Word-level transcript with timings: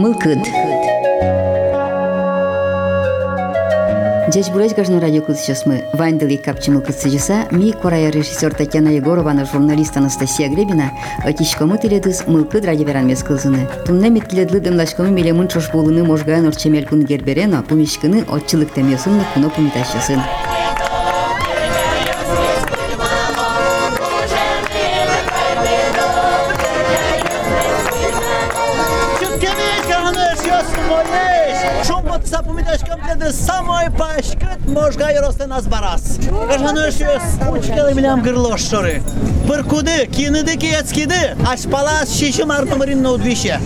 Мылкыд. 0.00 0.38
Жеш 4.32 4.48
буреш 4.48 4.72
гажны 4.72 4.98
радио 4.98 5.22
сейчас 5.34 5.66
мы. 5.66 5.84
Вайндыли 5.92 6.36
капчы 6.36 6.70
мылкыд 6.70 6.96
сыжыса, 6.96 7.44
ми 7.50 7.72
корая 7.72 8.08
режиссер 8.10 8.54
Татьяна 8.54 8.88
Егорована, 8.88 9.44
журналист 9.44 9.94
Анастасия 9.98 10.48
Гребина, 10.48 10.92
атишкамы 11.22 11.76
теледыз 11.76 12.26
мылкыд 12.26 12.64
радио 12.64 12.86
веранмес 12.86 13.22
кылзыны. 13.22 13.68
Тумна 13.84 14.08
меткиледлы 14.08 14.60
дымлашкамы 14.60 15.10
мелемын 15.10 15.48
чошбулыны 15.48 16.02
можгаян 16.02 16.46
орчемел 16.46 16.86
кун 16.86 17.04
герберено, 17.04 17.62
отчылык 17.62 18.72
темьосынны 18.72 19.24
куно 19.34 19.50
пумиташчасын. 19.50 20.22
de 33.20 33.32
Samoy 33.32 33.90
Pascal. 33.90 34.49
можга 34.70 35.10
йросен 35.12 35.52
аз 35.52 35.66
барас. 35.66 36.18
Кажанышес 36.48 37.22
учкелы 37.52 37.94
милям 37.94 38.22
гырлошшоры. 38.22 39.02
Пыркуды, 39.46 40.06
киныды 40.06 40.56
кецкиды, 40.56 41.36
ашпалас 41.50 42.08
марты 42.46 42.70
артымырин 42.70 43.02
ноудвише. 43.02 43.58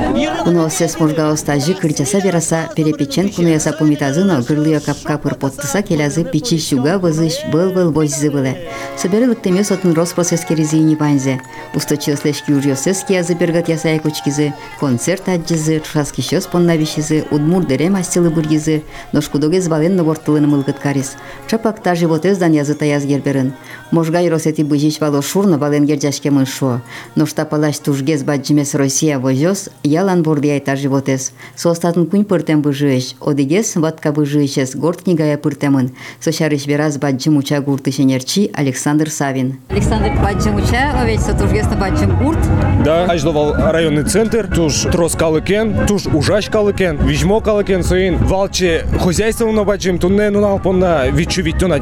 Куносес 0.44 0.98
можга 0.98 1.30
остажи 1.30 1.74
кырчаса 1.74 2.20
бераса 2.20 2.68
перепечен 2.74 3.28
кунуяса 3.28 3.72
пумитазына 3.72 4.40
гырлыя 4.40 4.80
капка 4.80 5.18
пырпоттыса 5.18 5.82
келязы 5.82 6.24
пичи 6.24 6.58
шуга 6.58 6.98
вызыш 6.98 7.34
был-был 7.52 7.90
боззы 7.90 8.30
былы. 8.30 8.56
Соберылык 8.96 9.42
темес 9.42 9.70
отын 9.70 9.92
роспросес 9.92 10.44
керезини 10.44 10.94
ванзе. 10.94 11.40
Усточылслеш 11.74 12.42
кюрьосес 12.42 13.04
киязы 13.04 13.34
бергат 13.34 13.68
ясая 13.68 13.98
кучкизы, 13.98 14.54
концерт 14.80 15.28
аджизы, 15.28 15.82
шаскишес 15.84 16.46
поннавишизы, 16.46 17.26
удмур 17.30 17.66
дерем 17.66 17.96
астилы 17.96 18.30
бургизы, 18.30 18.84
ношкудогез 19.12 19.68
бален 19.68 19.96
ногортылыны 19.96 20.46
мылгытка 20.46 20.93
вален 20.94 21.02
новортылын 21.02 21.02
мылгыт 21.02 21.04
карис. 21.04 21.16
Чапакта 21.46 21.94
животездан 21.94 22.52
языта 22.52 22.84
язгерберын. 22.84 23.52
Можга 23.90 24.20
иросети 24.22 24.62
быжич 24.62 25.00
вало 25.00 25.22
шурно 25.22 25.58
вален 25.58 25.84
герджашке 25.86 26.30
мышо. 26.30 26.80
Но 27.16 27.26
штапалаш 27.26 27.78
тужгез 27.78 28.22
баджимес 28.22 28.74
Россия 28.74 29.18
возёс, 29.18 29.68
ялан 29.82 30.22
борди 30.22 30.50
айта 30.50 30.76
животез. 30.76 31.32
Состатын 31.56 32.06
кунь 32.06 32.24
пыртем 32.24 32.62
быжыш, 32.62 33.14
одигес 33.20 33.76
ватка 33.76 34.12
быжышес, 34.12 34.74
горд 34.74 35.02
книгая 35.02 35.36
пыртемын. 35.36 35.90
Сошарыш 36.20 36.66
вераз 36.66 36.98
баджим 36.98 37.36
уча 37.36 37.60
гуртышенерчи 37.60 38.50
Александр 38.54 39.10
Савин. 39.10 39.58
Александр 39.68 40.10
баджим 40.22 40.56
уча, 40.56 40.92
овеч 41.00 41.20
сотужгес 41.20 41.66
на 41.66 41.76
баджим 41.76 42.18
гурт. 42.18 42.38
Да, 42.84 43.04
аждовал 43.04 43.54
районный 43.54 44.04
центр, 44.04 44.48
туж 44.52 44.86
трос 44.92 45.14
калыкен, 45.14 45.86
туж 45.86 46.06
ужаш 46.06 46.46
калыкен, 46.46 46.96
вижмо 47.06 47.40
калыкен 47.40 47.84
соин, 47.84 48.16
валче 48.16 48.86
хозяйство 49.00 49.50
на 49.52 49.64
баджим, 49.64 49.98
тунне 49.98 50.30
нунал 50.30 50.58
понна 50.58 50.83
вичу 51.12 51.42
виттю 51.42 51.68
на 51.68 51.78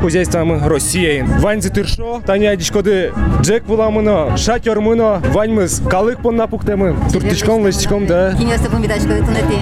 хозяйство 0.00 0.44
мы 0.44 0.60
Россия. 0.68 1.24
Вань 1.40 1.62
зитыршо, 1.62 2.22
таня 2.26 2.50
адишкоды 2.50 3.12
джек 3.40 3.64
буламыно, 3.64 4.36
шатер 4.36 4.80
мыно, 4.80 5.20
вань 5.32 5.52
мыс 5.52 5.80
калык 5.88 6.20
понна 6.20 6.46
пухтемы, 6.46 6.96
туртичком, 7.12 7.66
лестичком, 7.66 8.06
да. 8.06 8.34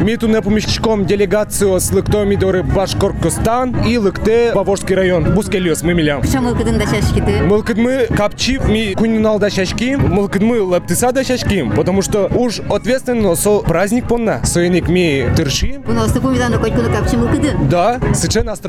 Ми 0.00 0.16
туне 0.16 0.42
помещичком 0.42 1.06
делегацию 1.06 1.78
с 1.78 1.90
лыкто 1.92 2.24
мидоры 2.24 2.62
Башкоркостан 2.62 3.84
и 3.86 3.98
лыкте 3.98 4.52
Бавожский 4.54 4.94
район, 4.94 5.34
Бускелиос, 5.34 5.82
мы 5.82 5.94
милям. 5.94 6.22
Кша 6.22 6.40
мылкыдын 6.40 6.78
да 6.78 6.86
шашкиты. 6.86 7.42
Мылкыдмы 7.42 8.06
капчив 8.16 8.68
ми 8.68 8.94
кунинал 8.94 9.38
да 9.38 9.50
шашки, 9.50 9.96
мылкыдмы 9.96 10.62
лаптыса 10.62 11.12
да 11.12 11.24
шашки, 11.24 11.70
потому 11.76 12.02
что 12.02 12.30
уж 12.34 12.60
ответственно 12.68 13.34
со 13.34 13.60
праздник 13.60 14.08
понна, 14.08 14.44
соеник 14.44 14.88
ми 14.88 15.26
тырши. 15.36 15.80
Куно 15.86 16.04
осты 16.04 16.20
помидано 16.20 16.58
коть 16.58 16.72
куно 16.74 16.88
капчи 16.88 17.16
мылкыдын. 17.16 17.68
Да, 17.68 18.00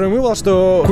настроимыла, 0.02 0.36
что 0.36 0.84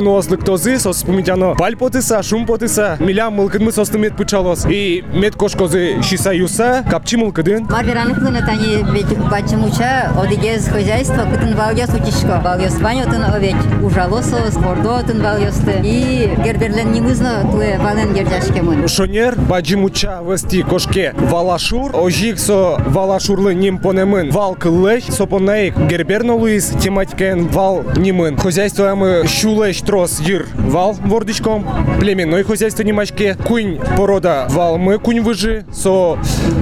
помитяно 1.05 1.55
паль 1.55 1.75
потыса, 1.75 2.21
шум 2.23 2.45
потыса, 2.45 2.97
милям 2.99 3.33
мылкыдмы 3.33 3.71
сос 3.71 3.91
мет 3.93 4.15
пычалос, 4.15 4.65
и 4.69 5.03
мет 5.13 5.35
кошкозы 5.35 6.01
шиса 6.03 6.31
юса, 6.31 6.85
капчи 6.89 7.15
мылкыдын. 7.15 7.65
Марвераны 7.69 8.13
куно 8.13 8.39
тани 8.45 8.85
ведь 8.91 9.17
бачым 9.29 9.65
уча, 9.65 10.11
одигез 10.21 10.67
хозяйство, 10.67 11.25
кытын 11.31 11.55
валгес 11.55 11.89
утишко. 11.89 12.41
Валгес 12.43 12.79
ванютын 12.79 13.23
овеч 13.23 13.55
ужалосос, 13.83 14.55
бордотын 14.57 15.21
валгесты. 15.21 15.81
И 15.83 16.31
герберлен 16.43 16.91
немызно 16.91 17.49
туе 17.51 17.79
вален 17.79 18.13
герджашке 18.13 18.61
мын. 18.61 18.87
Шонер, 18.87 19.35
баджимуча 19.35 20.21
вести 20.21 20.61
кошке 20.61 21.13
валашур, 21.17 21.95
ожик 21.95 22.37
со 22.37 22.77
валашурлы 22.85 23.55
ним 23.55 23.79
понемын 23.79 24.31
вал 24.31 24.55
кыллеш, 24.55 25.03
со 25.05 25.25
понейк 25.25 25.75
герберно 25.77 26.35
луис 26.35 26.67
тематикен 26.79 27.47
вал 27.47 27.83
нимын. 27.95 28.37
Хозяйство 28.37 28.91
мы 28.99 29.27
щулеш 29.27 29.81
трос 29.81 30.19
йыр 30.19 30.45
вал 30.53 30.93
вордичком, 30.93 31.65
племенной 32.01 32.43
хозяйство 32.43 32.83
немачке, 32.83 33.37
кунь 33.47 33.79
порода 33.95 34.45
вал 34.49 34.77
мы 34.77 34.99
кунь 34.99 35.21
выжи, 35.21 35.65
со 35.71 36.17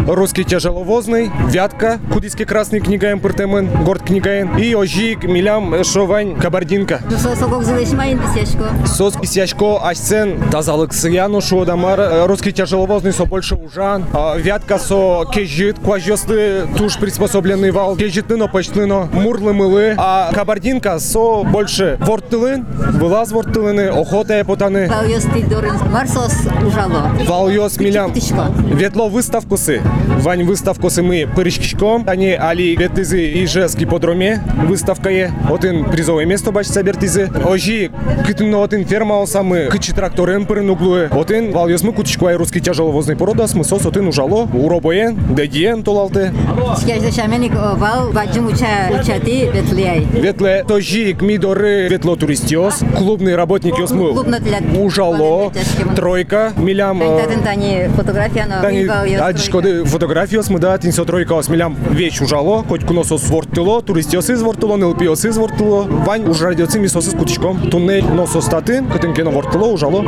русский 0.07 0.43
тяжеловозный, 0.43 1.31
вятка, 1.47 1.99
кудиски 2.13 2.45
красный 2.45 2.79
книга 2.79 3.11
импортемын, 3.11 3.83
горд 3.83 4.03
книгаен, 4.03 4.55
и 4.57 4.75
ожик 4.75 5.23
милям 5.23 5.83
шовань 5.83 6.35
кабардинка. 6.39 7.01
Сокок 7.39 7.63
зылеш 7.63 7.91
майын 7.93 8.19
десешко. 8.19 8.69
Сос 8.85 9.15
писячко 9.15 9.79
асцен 9.81 10.49
тазалык 10.51 10.93
сыяну 10.93 11.41
шо 11.41 11.65
дамар 11.65 11.99
э, 11.99 12.25
русский 12.27 12.51
тяжеловозный 12.51 13.13
со 13.13 13.25
больше 13.25 13.55
ужан 13.55 14.05
а, 14.13 14.37
вятка 14.37 14.77
со 14.77 15.25
кежит 15.33 15.79
кважёсты 15.79 16.67
туш 16.77 16.97
приспособленный 16.97 17.71
вал 17.71 17.95
кежитны 17.95 18.37
но 18.37 18.47
почтны 18.47 18.85
мурлы 18.85 19.53
мылы 19.53 19.95
а 19.97 20.31
кабардинка 20.33 20.99
со 20.99 21.43
больше 21.43 21.97
вортылын 22.26 22.64
вылаз 22.94 23.32
вортылыны 23.32 23.88
охота 23.88 24.44
потаны 24.44 24.88
Валгес 24.88 25.24
ты 25.32 25.42
дорын 25.44 25.76
марсос 25.90 26.32
ужало. 26.66 27.10
Валйос 27.26 27.78
милям 27.78 28.12
Тишко. 28.12 28.52
ветло 28.64 29.08
выставкусы 29.08 29.80
вань 30.20 30.44
выставкусы 30.44 31.02
мы 31.02 31.28
пырышкичком 31.34 32.04
они 32.06 32.32
али 32.32 32.76
ветызы 32.76 33.28
и 33.28 33.46
жески 33.46 33.84
подроме 33.84 34.42
выставка 34.66 35.10
е 35.10 35.32
один 35.50 35.84
призовое 35.90 36.26
место 36.26 36.52
бач 36.52 36.66
сабертизы 36.66 37.30
ожи 37.44 37.90
кытын 38.26 38.54
один 38.54 38.84
ферма 38.84 39.24
самы 39.26 39.68
кычы 39.70 39.94
тракторен 39.94 40.46
пырын 40.46 40.70
углуы 40.70 41.08
один 41.12 41.52
валйос 41.52 41.82
мы 41.82 41.92
кутичкуай 41.92 42.36
русский 42.36 42.60
тяжеловозный 42.60 43.16
породас 43.16 43.54
мы 43.54 43.64
сос 43.64 43.86
один 43.86 44.08
ужало 44.08 44.48
уробоен 44.52 45.18
дедиен 45.34 45.82
толалты 45.82 46.32
Шкяж 46.80 47.00
зашаменик 47.00 47.52
вал 47.54 48.10
бачым 48.12 48.46
уча 48.46 48.88
учати 48.90 49.50
ветлияй. 49.52 50.06
ветле 50.12 50.64
тожи 50.66 51.16
мидоры 51.20 51.88
ветло 51.88 52.15
туристиос 52.17 52.81
клубный 52.97 53.35
работник 53.35 53.77
ёсмы 53.77 54.13
для- 54.39 54.59
ужало. 54.79 55.51
Тройка 55.95 56.53
милям 56.57 57.01
э, 57.01 57.05
Тантатын 57.05 57.43
тани 57.43 57.87
фотография 57.95 58.45
на 58.45 58.61
Тани 58.61 58.85
валгес. 58.85 59.21
адишкоды 59.21 59.83
фотографиос 59.85 60.49
мы 60.49 60.59
да 60.59 60.77
тинсо 60.77 61.05
тройка 61.05 61.37
осмелям 61.39 61.75
веч 61.91 62.21
ужало, 62.21 62.63
хоть 62.63 62.85
куносос 62.85 63.29
вортыло, 63.29 63.81
туристиос 63.81 64.29
из 64.29 64.41
вортыло, 64.41 64.77
нелпиос 64.77 65.25
из 65.25 65.37
вортыло, 65.37 65.83
вань 65.83 66.27
уж 66.27 66.41
радиоци 66.41 66.79
мисос 66.79 67.07
из 67.07 67.13
кутичком, 67.13 67.69
туннель 67.69 68.05
носос 68.05 68.45
татын, 68.45 68.87
кытын 68.87 69.13
кено 69.13 69.31
вортыло 69.31 69.67
ужало. 69.67 70.03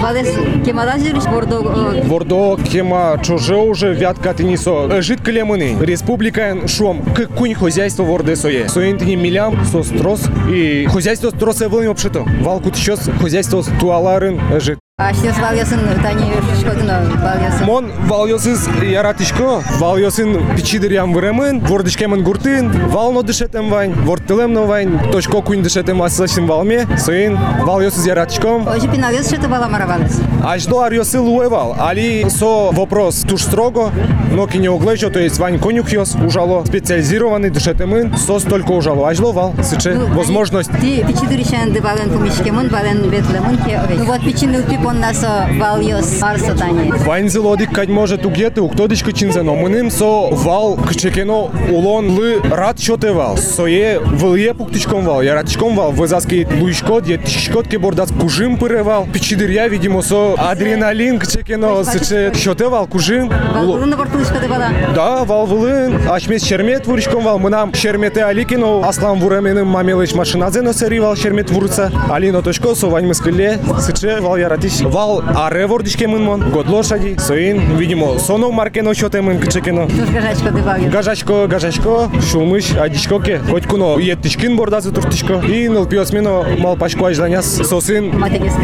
Вордо, 2.04 2.58
кема, 2.72 3.20
чуже 3.24 3.56
уже, 3.56 3.94
вятка 3.94 4.34
тинисо, 4.34 4.88
Э, 4.92 5.02
жит 5.02 5.22
клемыны, 5.22 5.78
республика 5.82 6.68
шум, 6.68 7.04
к 7.04 7.28
кунь 7.28 7.54
хозяйство 7.54 8.04
ворде 8.04 8.36
сое. 8.36 8.68
Соен 8.70 8.98
тини 8.98 9.16
милям, 9.16 9.66
сос 9.66 9.88
трос, 9.88 10.24
и 10.50 10.88
хозяйство 10.92 11.32
тросе 11.32 11.68
вылым 11.68 11.89
обшито. 11.92 12.26
Вал 12.42 12.60
кутичос, 12.60 13.10
хозяйство 13.20 13.64
туаларын 13.80 14.40
жит. 14.60 14.80
А 15.02 15.14
сейчас 15.14 15.40
валгесын 15.40 15.80
тани 16.04 16.26
шкодно 16.60 17.02
валгесын. 17.24 17.66
Мон 17.66 17.92
валйосыз 18.06 18.68
яратышко, 18.84 19.64
валйосын 19.78 20.58
пичидер 20.58 20.92
ям 20.92 21.14
выремын, 21.14 21.62
вордышкемын 21.62 22.22
гуртын, 22.22 22.70
вално 22.90 23.24
дышетем 23.24 23.70
вань, 23.70 23.94
ворттылемно 23.94 24.64
вань, 24.64 25.00
точко 25.10 25.42
кунь 25.42 25.64
дышетем 25.64 26.04
асылышым 26.04 26.48
валме, 26.48 26.86
сын 26.98 27.40
валйосыз 27.64 28.06
яратышком. 28.08 28.68
Ожи 28.68 28.90
пиналес 28.90 29.28
что-то 29.28 29.48
вала 29.48 29.70
маравалес. 29.70 30.20
Аждо 30.44 30.82
арьосы 30.82 31.22
луевал, 31.22 31.78
али 31.80 32.28
со 32.30 32.72
вопрос 32.72 33.22
туж 33.22 33.44
строго, 33.44 33.92
но 34.34 34.48
кине 34.48 34.70
углежо, 34.70 35.10
то 35.10 35.20
есть 35.20 35.40
вань 35.40 35.60
конюх 35.60 35.90
йос 35.94 36.16
ужало, 36.16 36.66
специализированный 36.66 37.52
дышетемын, 37.52 38.18
сос 38.18 38.44
только 38.44 38.72
ужало, 38.72 39.08
ажло 39.08 39.32
вал, 39.32 39.56
сыче, 39.64 39.94
возможность. 39.94 40.72
Ты 40.82 41.06
пичидуришан 41.06 41.72
де 41.72 41.80
вален 41.80 42.10
помишкемон, 42.10 42.68
вален 42.68 43.10
ветлемон. 43.10 43.58
Ну 43.98 44.04
вот 44.04 44.26
пичиныл 44.26 44.64
пи 44.64 44.78
поннасо 44.90 45.48
валйос 45.60 46.22
арсотани. 46.22 46.92
Вайнзелодик 47.06 47.72
кать 47.72 47.90
може 47.90 48.18
тугеты 48.18 48.62
уктодичка 48.62 49.14
чинзено. 49.14 49.54
Мыним 49.54 49.92
со 49.92 50.30
вал 50.32 50.78
кчекено 50.78 51.52
улон 51.70 52.18
лы 52.18 52.42
рад 52.50 52.80
шоте 52.80 53.12
вал. 53.12 53.38
Сое 53.38 54.00
вылье 54.00 54.56
пуктичком 54.56 55.06
вал. 55.06 55.22
Я 55.22 55.36
радичком 55.36 55.76
вал. 55.76 55.92
Вызаски 55.92 56.48
луишкот, 56.60 57.08
етишкот 57.08 57.68
ке 57.68 57.78
бордас 57.78 58.10
кужим 58.20 58.58
пыревал. 58.58 59.06
Пичидырья, 59.14 59.68
видимо, 59.68 60.02
со 60.02 60.34
адреналин 60.38 61.20
кчекено 61.20 61.84
сыче 61.84 62.34
шоте 62.34 62.68
вал 62.68 62.88
кужим. 62.88 63.30
Бортулышка 63.30 64.40
дебала. 64.40 64.70
Да, 64.96 65.24
вал 65.24 65.46
вылын. 65.46 66.10
Ашмес 66.10 66.44
шермет 66.44 66.88
вуричком 66.88 67.24
вал. 67.24 67.38
Мынам 67.38 67.76
шермете 67.76 68.24
аликино. 68.24 68.82
Аслан 68.88 69.20
вуременим 69.20 69.68
мамелыш 69.68 70.14
машиназе 70.14 70.62
но 70.62 70.74
сери 70.74 70.98
вал 70.98 71.16
шермет 71.16 71.52
вурца. 71.52 71.92
Алино 72.10 72.42
точко 72.42 72.74
со 72.74 72.88
вань 72.88 73.06
мыскыле. 73.06 73.60
Сыче 73.80 74.20
вал 74.20 74.36
яратиш. 74.36 74.79
вал 74.82 75.24
аревор 75.36 75.84
дишкемынмон 75.84 76.52
год 76.52 76.68
лошади 76.68 77.18
соин 77.20 77.78
видимо 77.78 78.20
сонов 78.20 78.52
маркен 78.52 78.88
ошотемин 78.88 79.40
кичекено 79.40 79.88
гажачко 80.14 80.52
дебагин 80.52 80.90
гажачко 80.90 81.48
гажачко 81.48 82.10
куно 82.32 82.58
адичкоке 82.80 83.42
котькуно 83.50 83.98
еттишкин 84.00 84.56
бордазы 84.56 84.92
туртишко 84.92 85.42
и 85.46 85.68
нылпиосмено 85.68 86.46
малпашко 86.58 87.08
ажданяс 87.08 87.46
сосын 87.68 88.14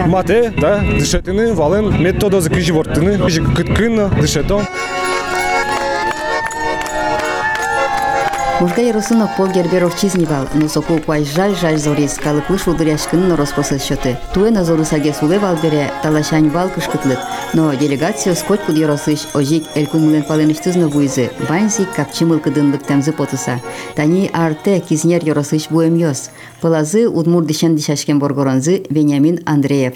мате 0.08 0.54
да 0.58 0.80
дышетыны 0.80 1.54
вален 1.54 2.02
методозы 2.02 2.50
кижи 2.50 2.74
борттыны 2.74 3.18
кижи 3.26 3.44
кыткынно 3.44 4.10
дышето. 4.10 4.62
Мужгай 8.62 8.90
Русынок 8.92 9.36
пол 9.36 9.48
герберов 9.48 10.00
чизнивал, 10.00 10.48
но 10.54 10.70
соку 10.70 10.98
куай 11.00 11.26
жаль-жаль 11.26 11.78
зорис, 11.78 12.14
калык 12.14 12.50
выш 12.50 12.68
удрящкан 12.68 13.28
на 13.28 13.36
распросы 13.36 13.78
счеты. 13.80 14.18
Туэ 14.34 14.50
на 14.50 14.64
зору 14.64 14.86
саге 14.86 15.14
сулы 15.14 15.40
валбере, 15.40 15.92
талашань 16.02 16.50
вал 16.50 16.70
кышкытлык, 16.70 17.20
но 17.54 17.74
делегация 17.74 18.34
скоть 18.34 18.62
куд 18.62 18.78
еросыш, 18.78 19.28
ожик 19.34 19.66
эл 19.76 19.88
кумылен 19.88 20.24
паленыштызны 20.24 20.88
буйзы, 20.88 21.32
банзик 21.50 21.92
капчымыл 21.98 22.40
кыдынлык 22.40 22.84
тәмзі 22.84 23.12
потыса. 23.12 23.60
Тани 23.94 24.32
арте 24.32 24.80
кизнер 24.80 25.26
еросыш 25.26 25.68
буэм 25.70 25.98
ёс. 25.98 26.30
Пылазы 26.62 27.10
удмур 27.10 27.44
дышен 27.44 27.76
дышашкен 27.76 28.20
боргоронзы 28.20 28.86
Вениамин 28.90 29.42
Андреев. 29.46 29.96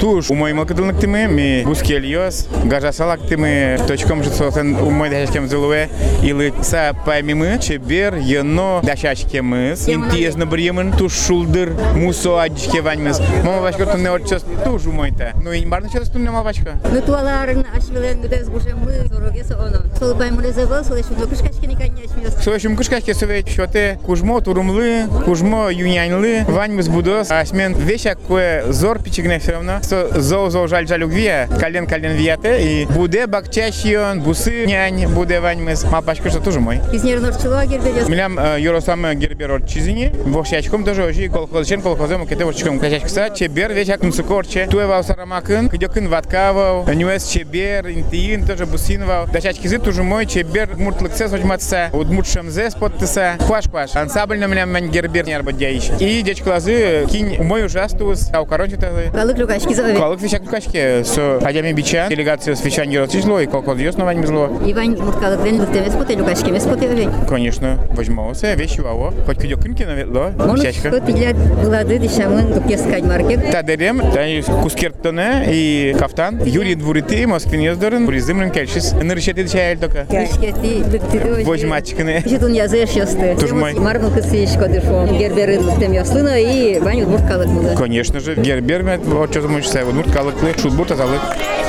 Туш. 0.00 0.30
Умой 0.30 0.52
макдылнык 0.54 0.98
тиме 0.98 1.26
ми 1.28 1.62
бускельос 1.64 2.48
гажасалак 2.64 3.20
тиме 3.28 3.78
точком 3.86 4.24
же 4.24 4.30
сотен 4.30 4.76
умой 4.76 5.10
дашкем 5.10 5.46
зулуе 5.46 5.90
или 6.22 6.54
са 6.62 6.94
паймимы 7.04 7.58
чебер 7.60 8.14
ено 8.14 8.80
дашачкемыз 8.82 9.88
интересно 9.88 10.46
бриемын 10.46 10.92
туш 10.92 11.12
шулдыр 11.12 11.74
мусо 11.94 12.40
адичке 12.40 12.80
ваньмыз 12.80 13.20
мама 13.44 13.60
башка 13.60 13.84
тун 13.86 14.00
не 14.00 14.10
отчас 14.10 14.44
туш 14.64 14.86
умойта 14.86 15.34
ну 15.42 15.52
и 15.52 15.66
барны 15.66 15.90
час 15.90 16.08
тун 16.08 16.22
не 16.22 16.30
мал 16.30 16.44
башка 16.44 16.78
Ну 16.90 17.02
туаларын 17.02 17.66
ашвилен 17.76 18.22
гудез 18.22 18.48
бушем 18.48 18.78
мы 18.78 19.06
зорогеса 19.06 19.58
оны. 19.58 19.78
Сол 19.98 20.14
баймуле 20.14 20.52
забыл, 20.52 20.82
сол 20.82 20.96
еще 20.96 21.14
кышкашкини 21.28 21.74
конечно. 21.74 22.42
Союшум 22.42 22.76
кышкашке 22.76 23.12
совет 23.14 23.48
шоте 23.48 23.98
кужмо 24.04 24.40
турумлы 24.40 25.04
кужмо 25.24 25.70
юнянлы 25.70 26.44
ваньмыз 26.48 26.88
будос 26.88 27.30
асмен 27.30 27.74
веща 27.74 28.16
кое 28.26 28.72
зор 28.72 29.02
пичигне 29.02 29.38
все 29.38 29.52
равно 29.52 29.80
со 29.90 30.20
зо 30.20 30.50
зо 30.50 30.68
жаль 30.68 30.86
жаль 30.86 31.02
угвия 31.02 31.48
кален 31.58 31.84
кален 31.84 32.12
вияте 32.12 32.62
и 32.62 32.86
буде 32.86 33.26
бакчащион 33.26 34.20
бусы 34.20 34.64
нянь 34.64 35.08
буде 35.08 35.40
ваньмыз 35.40 35.82
мапашка 35.82 36.30
что 36.30 36.38
тоже 36.38 36.60
мой. 36.60 36.78
Кизнер 36.92 37.18
норчыло 37.18 37.66
герберес. 37.66 38.08
Милям 38.08 38.38
юросам 38.56 39.04
гербер 39.18 39.50
от 39.50 39.68
чизини, 39.68 40.12
вошячком 40.26 40.84
тоже 40.84 41.02
ожи 41.06 41.28
колхозчен 41.28 41.82
колхозем 41.82 42.24
кете 42.28 42.44
ворчком 42.44 42.78
качачкса 42.78 43.30
чебер 43.30 43.72
вещак 43.72 44.04
мусукорче 44.04 44.68
туе 44.70 44.86
вау 44.86 45.02
сарамакын 45.02 45.68
кидёкын 45.68 46.06
ваткавау 46.06 46.84
нюэс 46.88 47.26
чебер 47.26 47.90
интиин 47.90 48.46
тоже 48.46 48.66
бусинвау 48.66 49.26
дачачки 49.26 49.66
зы 49.66 49.80
тоже 49.80 50.04
мой 50.04 50.24
чебер 50.24 50.76
муртлыксе 50.76 51.28
сочматса 51.28 51.90
удмутшам 51.92 52.48
зе 52.48 52.70
споттыса 52.70 53.34
кваш 53.44 53.64
кваш 53.64 53.96
ансабль 53.96 54.38
на 54.38 54.46
милям 54.46 54.70
мен 54.70 54.88
гербер 54.88 55.26
не 55.26 55.32
арбадяиш 55.32 55.90
и 55.98 56.22
дечклазы 56.22 57.06
кинь 57.10 57.38
умой 57.40 57.66
ужастус 57.66 58.30
ау 58.32 58.46
корончаталы 58.46 59.10
Калык 59.12 59.36
люкашки 59.36 59.74
заве. 59.74 59.79
Калык 59.96 60.20
вещак 60.20 60.44
качке 60.44 61.04
с 61.04 61.38
адями 61.42 61.72
бича 61.72 62.08
делегация 62.08 62.54
с 62.54 62.64
вещан 62.64 62.88
юросичло 62.88 63.38
и 63.40 63.46
колхоз 63.46 63.78
ёснованием 63.78 64.26
зло 64.26 64.50
Иван 64.66 64.96
муркалык 64.98 65.40
вен 65.44 65.60
лыктемес 65.60 65.94
поте 65.94 66.14
люкашки 66.14 66.50
мес 66.50 66.64
поте 66.64 66.88
овень. 66.88 67.10
Конечно, 67.28 67.78
возьмался, 67.90 68.54
вещи 68.54 68.80
ваво. 68.80 69.14
Хоть 69.26 69.38
кидё 69.40 69.56
кынки 69.56 69.84
наведло, 69.84 70.32
Может, 70.36 70.64
чачка. 70.66 70.88
что 70.88 71.00
ты 71.00 71.34
булады 71.62 71.98
дешамын 71.98 72.52
дукескать 72.52 73.04
маркет. 73.04 73.50
Тадерем, 73.50 74.00
тани 74.12 74.42
кускерттоне 74.42 75.44
и 75.48 75.96
кафтан. 75.98 76.42
Юрий 76.44 76.74
Двурити, 76.74 77.24
Москвин 77.26 77.60
ездорын, 77.60 78.06
Буризымрын 78.06 78.50
келшис. 78.50 78.92
Нырышети 78.92 79.42
дешай 79.44 79.72
эльтока. 79.72 80.06
Ишкети 80.10 80.82
лыктыды 80.90 81.44
Возьмачканы. 81.44 82.22
Житун 82.26 82.52
языш 82.52 82.90
ясты. 82.90 83.36
Тоже 83.38 83.54
мой. 83.54 83.74
Мармыл 83.74 84.10
кысышко 84.10 84.68
дышом. 84.68 85.16
Герберы 85.16 85.58
лыктем 85.60 85.92
яслыно 85.92 86.38
и 86.38 86.78
Ваню 86.80 87.08
муркалык 87.08 87.48
булы. 87.48 87.76
Конечно 87.76 88.20
же, 88.20 88.34
вот 88.34 89.30
что 89.30 89.42
замучится, 89.42 89.50
вот 89.50 89.50
мурт 89.50 89.69
калыклы, 90.12 90.52
шутбурт 90.58 90.90
азалык. 90.90 91.20
Ты 91.22 91.28
буйды 91.30 91.50
Кира 91.50 91.59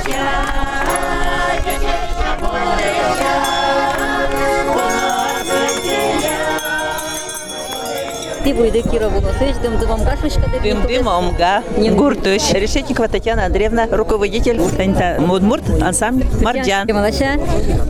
Булосыч, 8.53 9.55
дым 9.61 9.77
дымом 9.77 10.03
гашвышка 10.03 10.41
Дым 10.63 10.81
дымом, 10.87 11.35
га, 11.35 11.63
Гуртыш. 11.77 12.51
Решетникова 12.53 13.07
Татьяна 13.07 13.45
Андреевна, 13.45 13.87
руководитель 13.91 14.59
Таньта 14.77 15.17
Мудмурт, 15.19 15.63
ансамбль 15.81 16.25
Марджан. 16.41 16.87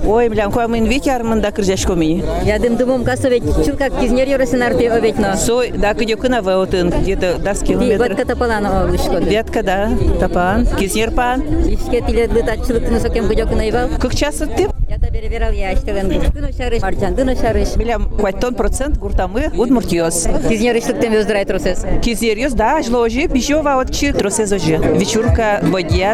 Ой, 0.06 0.30
блям, 0.30 0.52
кое 0.52 0.68
мин 0.68 0.86
викер, 0.86 1.24
мин 1.24 1.42
да 1.42 1.52
крыжашко 1.52 1.94
мини. 1.94 2.24
Я 2.44 2.60
дым 2.60 2.76
дымом 2.76 3.04
гасовет. 3.04 3.44
Чулка 3.66 3.90
кизнер 3.90 4.28
yorosın 4.28 4.62
арте 4.62 4.92
овет 4.92 5.18
но. 5.20 5.36
Сой, 5.36 5.72
да, 5.72 5.94
где 5.94 6.16
кына 6.16 6.42
веотын, 6.42 6.90
где-то 6.90 7.38
да 7.40 7.54
с 7.56 7.60
Ты 7.60 7.76
вот 7.76 7.84
километр. 7.86 8.16
катапалана 8.16 8.84
олышко. 8.84 9.18
Ветка, 9.18 9.64
да, 9.64 9.90
тапан, 10.20 10.68
кизнерпан. 10.78 11.42
Ишке 11.68 12.02
тиле 12.02 12.28
лытачылыктын 12.28 13.00
сокем 13.00 13.28
гыжокын 13.28 13.60
айвал. 13.60 13.90
Как 14.00 14.16
час 14.16 14.36
ты? 14.36 14.68
Я 14.92 14.98
да 14.98 15.10
бере 15.10 15.30
верал 15.30 15.54
я 15.54 15.70
аштелен. 15.70 16.10
Дыно 16.10 16.52
шарыш, 16.52 16.82
марджан 16.82 17.16
дыно 17.16 17.34
шарыш. 17.34 17.76
Блям, 17.78 18.10
хватон 18.18 18.56
процент 18.56 18.98
гуртамы, 18.98 19.50
Удмуртиос. 19.58 20.28
Кизнер 20.50 20.78
ишлыктем 20.78 21.14
ёздрай 21.14 21.46
тросес. 21.46 21.86
Кизерьез, 22.04 22.52
да, 22.52 22.82
жло 22.82 23.04
ожи, 23.04 23.30
пищова 23.30 23.80
от 23.80 23.96
чи, 23.96 24.12
тросез 24.12 24.52
ожи. 24.52 24.76
Вечурка, 24.76 25.62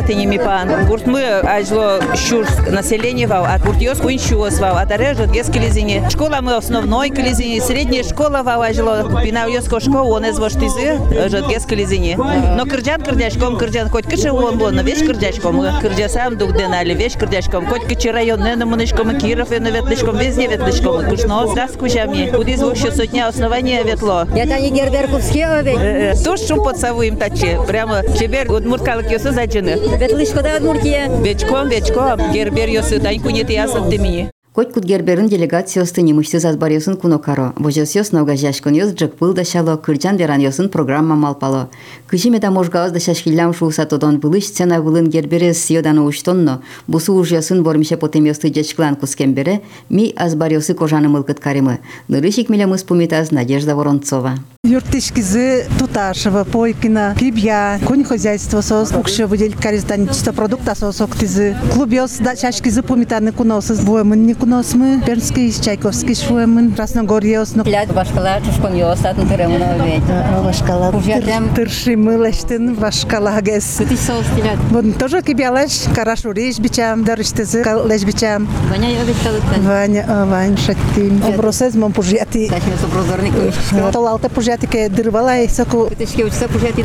ты 0.06 0.14
не 0.14 0.28
мипан. 0.28 0.86
Гурт 0.86 1.08
мы, 1.08 1.24
ажло 1.40 2.00
щурск, 2.16 2.70
население 2.70 3.26
вау, 3.26 3.46
от 3.46 3.66
гуртьез 3.66 3.98
куинчуос 3.98 4.60
вау, 4.60 4.76
от 4.76 4.92
арежа, 4.92 5.26
гес 5.26 5.50
килизини. 5.50 6.08
Школа 6.12 6.38
мы 6.42 6.54
основной 6.54 7.10
килизини, 7.10 7.60
средняя 7.60 8.04
школа 8.04 8.44
вау, 8.44 8.62
ажло, 8.62 9.10
пинавьезко 9.24 9.80
школа, 9.80 10.18
он 10.18 10.26
из 10.26 10.38
воштизы, 10.38 11.00
жат 11.30 11.50
гес 11.50 11.66
килизини. 11.66 12.16
Но 12.56 12.68
кырдян 12.68 13.02
кырдячком, 13.02 13.58
кырдян, 13.58 13.90
хоть 13.90 14.06
кыше 14.06 14.32
он 14.32 14.60
был, 14.60 14.70
но 14.70 14.84
весь 14.84 15.00
кырдячком, 15.00 15.66
кырдя 15.82 16.10
сам 16.10 16.38
дух 16.38 16.56
денали, 16.56 16.94
весь 16.94 17.14
кырдячком, 17.14 17.66
хоть 17.66 17.86
кычи 17.88 18.10
район, 18.10 18.44
не 18.44 18.67
и 18.76 19.60
на 19.60 19.70
ветлышком, 19.70 20.18
везде 20.18 20.48
ветлышком, 20.48 21.10
кушно, 21.10 21.46
да, 21.56 21.68
скучами. 21.68 22.32
Куди 22.36 22.56
звук 22.56 22.78
сотня 22.78 23.28
основания 23.28 23.84
ветло. 23.84 24.26
Я 24.36 24.46
тани 24.46 24.70
герберковский 24.70 25.46
овет. 25.46 26.24
Туш 26.24 26.42
шум 26.42 26.64
подсавуем 26.64 27.18
тачи. 27.18 27.58
Прямо 27.68 28.04
чебер 28.18 28.52
удмурткалык 28.52 29.10
йосы 29.12 29.32
зачины. 29.32 29.98
Ветлышко 29.98 30.42
да 30.42 30.58
Удмуртия. 30.58 31.08
Вечком, 31.22 31.70
вечком, 31.70 32.32
гербер 32.32 32.70
йосы 32.70 33.00
таньку 33.00 33.30
нет 33.30 33.50
ясен 33.50 33.90
ты 33.90 33.98
мини. 33.98 34.32
Коть 34.57 34.71
кут 34.75 34.85
герберин 34.85 35.29
делегациясы 35.29 36.03
немышты 36.03 36.37
азбарёсын 36.37 36.99
кунокаро. 36.99 37.55
Вожосёс 37.57 38.13
навгажашкон 38.13 38.75
ёс 38.75 38.93
джекпыл 38.93 39.33
да 39.33 39.45
шало 39.45 39.79
кырджан 39.79 40.19
веран 40.19 40.41
ёсын 40.41 40.69
программа 40.69 41.17
малпало. 41.17 41.71
Кыжиме 42.07 42.39
да 42.39 42.51
можгаоз 42.51 42.93
да 42.93 43.01
шашкиллам 43.01 43.55
шууса 43.55 43.87
тодон 43.87 44.19
былыш 44.21 44.45
сцена 44.45 44.83
былын 44.83 45.09
гербере 45.09 45.55
сиёдан 45.55 46.01
уштонно. 46.01 46.61
Бусу 46.87 47.15
уж 47.15 47.33
ёсын 47.33 47.63
бормише 47.63 47.97
потем 47.97 48.25
ёсты 48.25 48.49
джечклан 48.49 48.97
кускембере 48.97 49.63
ми 49.89 50.13
азбарёсы 50.15 50.75
кожаны 50.75 51.09
мылкыт 51.09 51.41
каримы. 51.41 51.79
Нырышик 52.09 52.51
милямыс 52.51 52.83
пумитаз 52.83 53.31
Надежда 53.31 53.75
Воронцова. 53.75 54.35
Юртышкизы 54.65 55.65
Туташева, 55.79 56.45
Пойкина, 56.45 57.17
Пибья, 57.19 57.81
конь 57.85 58.05
хозяйство 58.05 58.61
сос, 58.61 58.93
укше 58.93 59.27
выделить 59.27 59.57
користань 59.57 60.07
чисто 60.07 60.33
продукта 60.33 60.77
сос 60.77 61.01
октизы. 61.01 61.57
Клубёс 61.73 62.19
да 62.21 62.37
чашкизы 62.37 62.83
пумитаны 62.83 63.33
куносыз, 63.33 63.81
буэмын 63.81 64.25
не 64.25 64.35
куносмы, 64.47 65.03
Пермский, 65.05 65.53
Чайковский 65.53 66.15
швуемын, 66.15 66.73
Красногорье 66.73 67.41
осно. 67.41 67.63
Лят 67.65 67.93
башкала 67.93 68.41
чушкон 68.45 68.75
йосатын 68.75 69.29
тырымын 69.29 69.63
овет. 69.63 70.03
Вашкала. 70.45 70.93
Пужатем. 70.93 71.53
Тыршимы 71.55 72.15
лештин, 72.25 72.75
вашкала 72.75 73.41
гес. 73.41 73.79
Ты 73.79 73.97
соус 73.97 74.27
телят. 74.37 74.59
Бон 74.71 74.93
тоже 74.93 75.23
кибялаш, 75.23 75.73
карашуриш 75.95 76.59
бичам, 76.59 77.05
дарыштызы 77.05 77.65
леш 77.85 78.05
бичам. 78.05 78.49
Ваня 78.71 79.01
овет 79.01 79.17
калыктан. 79.25 79.63
Ваня, 79.67 80.07
а, 80.09 80.25
Вань, 80.27 80.57
шаттим. 80.57 81.23
Обросез 81.27 81.75
мон 81.75 81.93
пужяти. 81.93 82.49
Сачме 82.49 82.77
соброзорник 82.81 83.35
кумишкишко. 83.35 83.91
Толалта 83.93 84.29
пужяти 84.29 84.67
ке 84.67 84.89
дырвала 84.89 85.41
и 85.41 85.49
соку 85.49 85.91
Тышке 85.99 86.25
учса 86.25 86.49
пужати. 86.49 86.85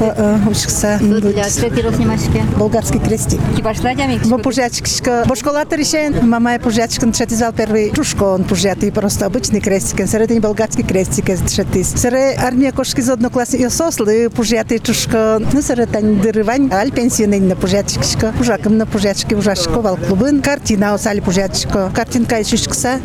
Ушкса. 0.49 0.99
Телят 0.99 1.51
сетирос 1.51 1.95
снимашке. 1.95 2.43
Болгарский 2.57 2.99
крестик. 2.99 3.39
Кибашла 3.55 3.93
дямик. 3.93 4.25
Бо 4.25 4.37
пужячкишка. 4.39 5.23
Бошколата 5.27 5.77
решен. 5.77 6.27
Мама 6.27 6.53
е 6.53 6.59
пужячкин 6.59 7.11
шатизал 7.52 7.56
первый 7.56 7.92
чушко 7.94 8.24
он 8.24 8.44
пужяти 8.44 8.90
просто 8.90 9.26
обычный 9.26 9.60
крестик. 9.60 10.06
Средний 10.06 10.40
болгарский 10.40 10.84
крестик 10.84 11.26
шатис. 11.26 11.92
Сре 11.96 12.36
армия 12.38 12.72
кошки 12.72 13.00
за 13.00 13.14
одноклассник 13.14 13.60
и 13.60 13.68
сослы 13.68 14.30
пужяти 14.30 14.78
чушко. 14.78 15.40
Ну 15.52 15.62
сре 15.62 15.86
тань. 15.86 16.20
Аль 16.72 16.90
пенсионный 16.90 17.40
на 17.40 17.56
пужячкишка. 17.56 18.32
Ужаком 18.40 18.76
на 18.76 18.86
пужячки 18.86 19.34
ужашко 19.34 19.80
вал 19.80 19.96
клубын. 19.96 20.42
Картина 20.42 20.94
осали 20.94 21.20
пужячко. 21.20 21.90
Картинка 21.94 22.40
и 22.40 22.44
чушкса. 22.44 23.00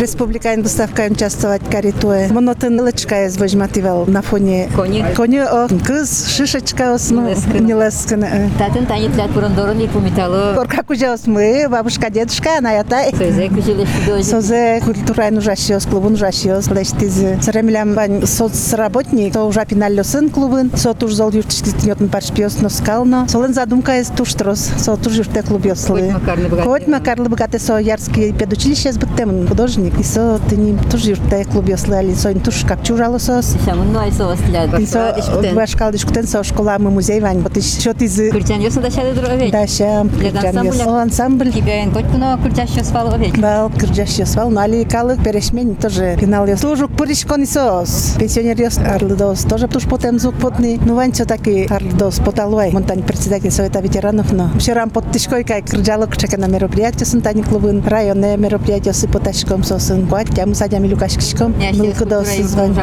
Республикайн 0.00 0.62
выставка 0.62 1.06
участвовать 1.10 1.62
каритуе. 1.70 2.28
Монотын 2.30 2.80
лычка 2.80 3.26
из 3.26 3.36
возьмативал 3.38 4.06
на 4.06 4.22
фоне 4.22 4.68
Кони. 4.76 5.04
Кони 5.16 5.38
о 5.38 5.68
кыз 5.68 6.28
шишечка 6.28 6.94
осну. 6.94 7.22
Нелескина. 7.22 7.60
Нелескина. 7.60 8.28
Татын 8.58 8.86
тани 8.86 9.08
тлят 9.08 9.30
бурондорон 9.30 9.80
и 9.80 9.86
помитало. 9.86 10.54
Корка 10.54 10.82
кужас 10.82 11.26
мы, 11.26 11.66
бабушка, 11.68 12.10
дедушка, 12.10 12.58
она 12.58 12.72
я 12.72 12.84
Сөзе 12.86 13.48
күжилеш 13.48 13.88
дози. 14.06 14.30
Созе 14.30 14.80
культурайн 14.84 15.38
ужасиос, 15.38 15.86
клубын 15.86 16.14
ужасиос, 16.14 16.68
лештизи. 16.68 17.38
Саремилям 17.42 17.94
бань 17.94 18.26
соцработник, 18.26 19.32
то 19.32 19.44
уже 19.44 19.64
пиналлёсын 19.64 20.30
клубын, 20.30 20.70
со 20.76 20.94
туж 20.94 21.12
зол 21.14 21.30
юртички 21.30 21.70
тнётн 21.70 22.06
паршпиос 22.08 22.60
носкално. 22.60 23.26
Солен 23.28 23.54
задумка 23.54 23.98
из 24.00 24.08
туштрос, 24.08 24.70
со 24.78 24.96
туж 24.96 25.14
юрте 25.14 25.42
клубёслы. 25.42 26.00
Коть 26.00 26.12
Макарлы 26.12 26.48
богатый. 26.48 26.66
Коть 26.66 26.86
Макарлы 26.86 27.28
богатый, 27.28 27.60
со 27.60 27.78
ярский 27.78 28.32
педучилище 28.32 28.92
с 28.92 28.98
быттем 28.98 29.46
художник, 29.48 29.89
и 29.90 30.02
со 30.02 30.38
ты 30.48 30.56
не 30.56 30.76
туж 30.90 31.02
юрте 31.02 31.44
клубёслы, 31.44 31.96
али 31.96 32.14
со 32.14 32.32
туж 32.34 32.64
капчурало 32.66 33.18
сос. 33.18 33.56
Шамын 33.64 33.92
ну 33.92 33.98
ай 33.98 34.12
соус 34.12 34.38
тлят. 34.38 34.78
И 34.78 34.86
со 34.86 35.14
Башкала 35.16 35.54
башкал 35.54 35.92
дишкутен 35.92 36.26
со 36.26 36.44
школа 36.44 36.76
мы 36.78 36.90
музей 36.90 37.20
вань, 37.20 37.40
вот 37.40 37.56
еще 37.56 37.92
ты 37.92 38.04
из 38.04 38.16
Кырчан 38.30 38.60
йосын 38.60 38.82
да 38.82 38.90
шады 38.90 39.12
дур 39.14 39.30
овет. 39.30 39.50
Даша, 39.50 40.00
ансамбля? 40.00 41.02
ансамбль. 41.02 41.50
Кибяйн 41.50 41.92
коть 41.92 42.06
куно 42.06 42.38
кырчаш 42.42 42.70
йосфал 42.70 43.12
овет. 43.12 43.38
Бал 43.38 43.70
кырджаш 43.70 44.10
свал, 44.28 44.50
нали 44.50 44.84
калык 44.84 45.22
перешмен 45.22 45.74
тоже 45.76 46.16
финал 46.18 46.46
ёс. 46.46 46.60
Тоже 46.60 46.88
пуришкон 46.88 47.46
сос. 47.46 48.14
Пенсионер 48.18 48.60
ёс 48.60 48.78
арлдос. 48.78 49.44
Тоже 49.44 49.68
туш 49.68 49.84
потом 49.84 50.18
звук 50.18 50.36
потный. 50.36 50.78
Ну 50.84 50.94
вань 50.94 51.12
все 51.12 51.24
таки 51.24 51.66
арлдос 51.70 52.20
поталуай. 52.24 52.70
Монтань 52.72 53.02
председатель 53.02 53.50
совета 53.50 53.80
ветеранов, 53.80 54.32
но 54.32 54.50
вчера 54.58 54.86
под 54.86 55.10
тишкой 55.12 55.44
кай 55.44 55.62
кырджалык 55.62 56.16
чека 56.16 56.36
на 56.36 56.46
мероприятие 56.46 57.06
сантани 57.06 57.42
клубын. 57.42 57.82
Районное 57.86 58.36
мероприятие 58.36 58.94
с 58.94 59.06
поташком 59.06 59.62
сосын. 59.62 59.79
досың 59.81 60.07
куаттям 60.09 60.53
садям 60.53 60.85
илюкашкышкам 60.85 61.55
мылкыдосызган 61.57 62.75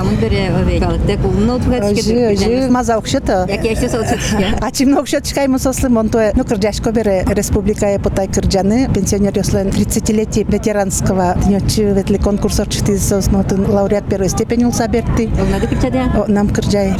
жы 2.41 2.69
маза 2.71 2.97
окшота 2.99 3.47
ачимне 4.61 4.99
окшотушкай 4.99 5.49
мусослы 5.49 5.89
монтое 5.89 6.33
ну 6.35 6.45
кырдяшко 6.49 6.91
бере 6.91 7.25
республика 7.29 7.87
Потай 8.03 8.29
кырдьаны 8.29 8.89
пенсионер 8.95 9.37
ёслен 9.37 9.71
тридцатилетий 9.71 10.45
ветеранского. 10.45 11.37
Тнечи 11.45 11.81
ветли 11.81 12.17
конкурс 12.17 12.61
орчтизоснотын 12.61 13.67
лауреат 13.69 14.09
первой 14.09 14.29
степени 14.29 14.65
улса 14.65 14.89
берти 14.89 15.31
нам 16.29 16.49
кырдяй 16.49 16.95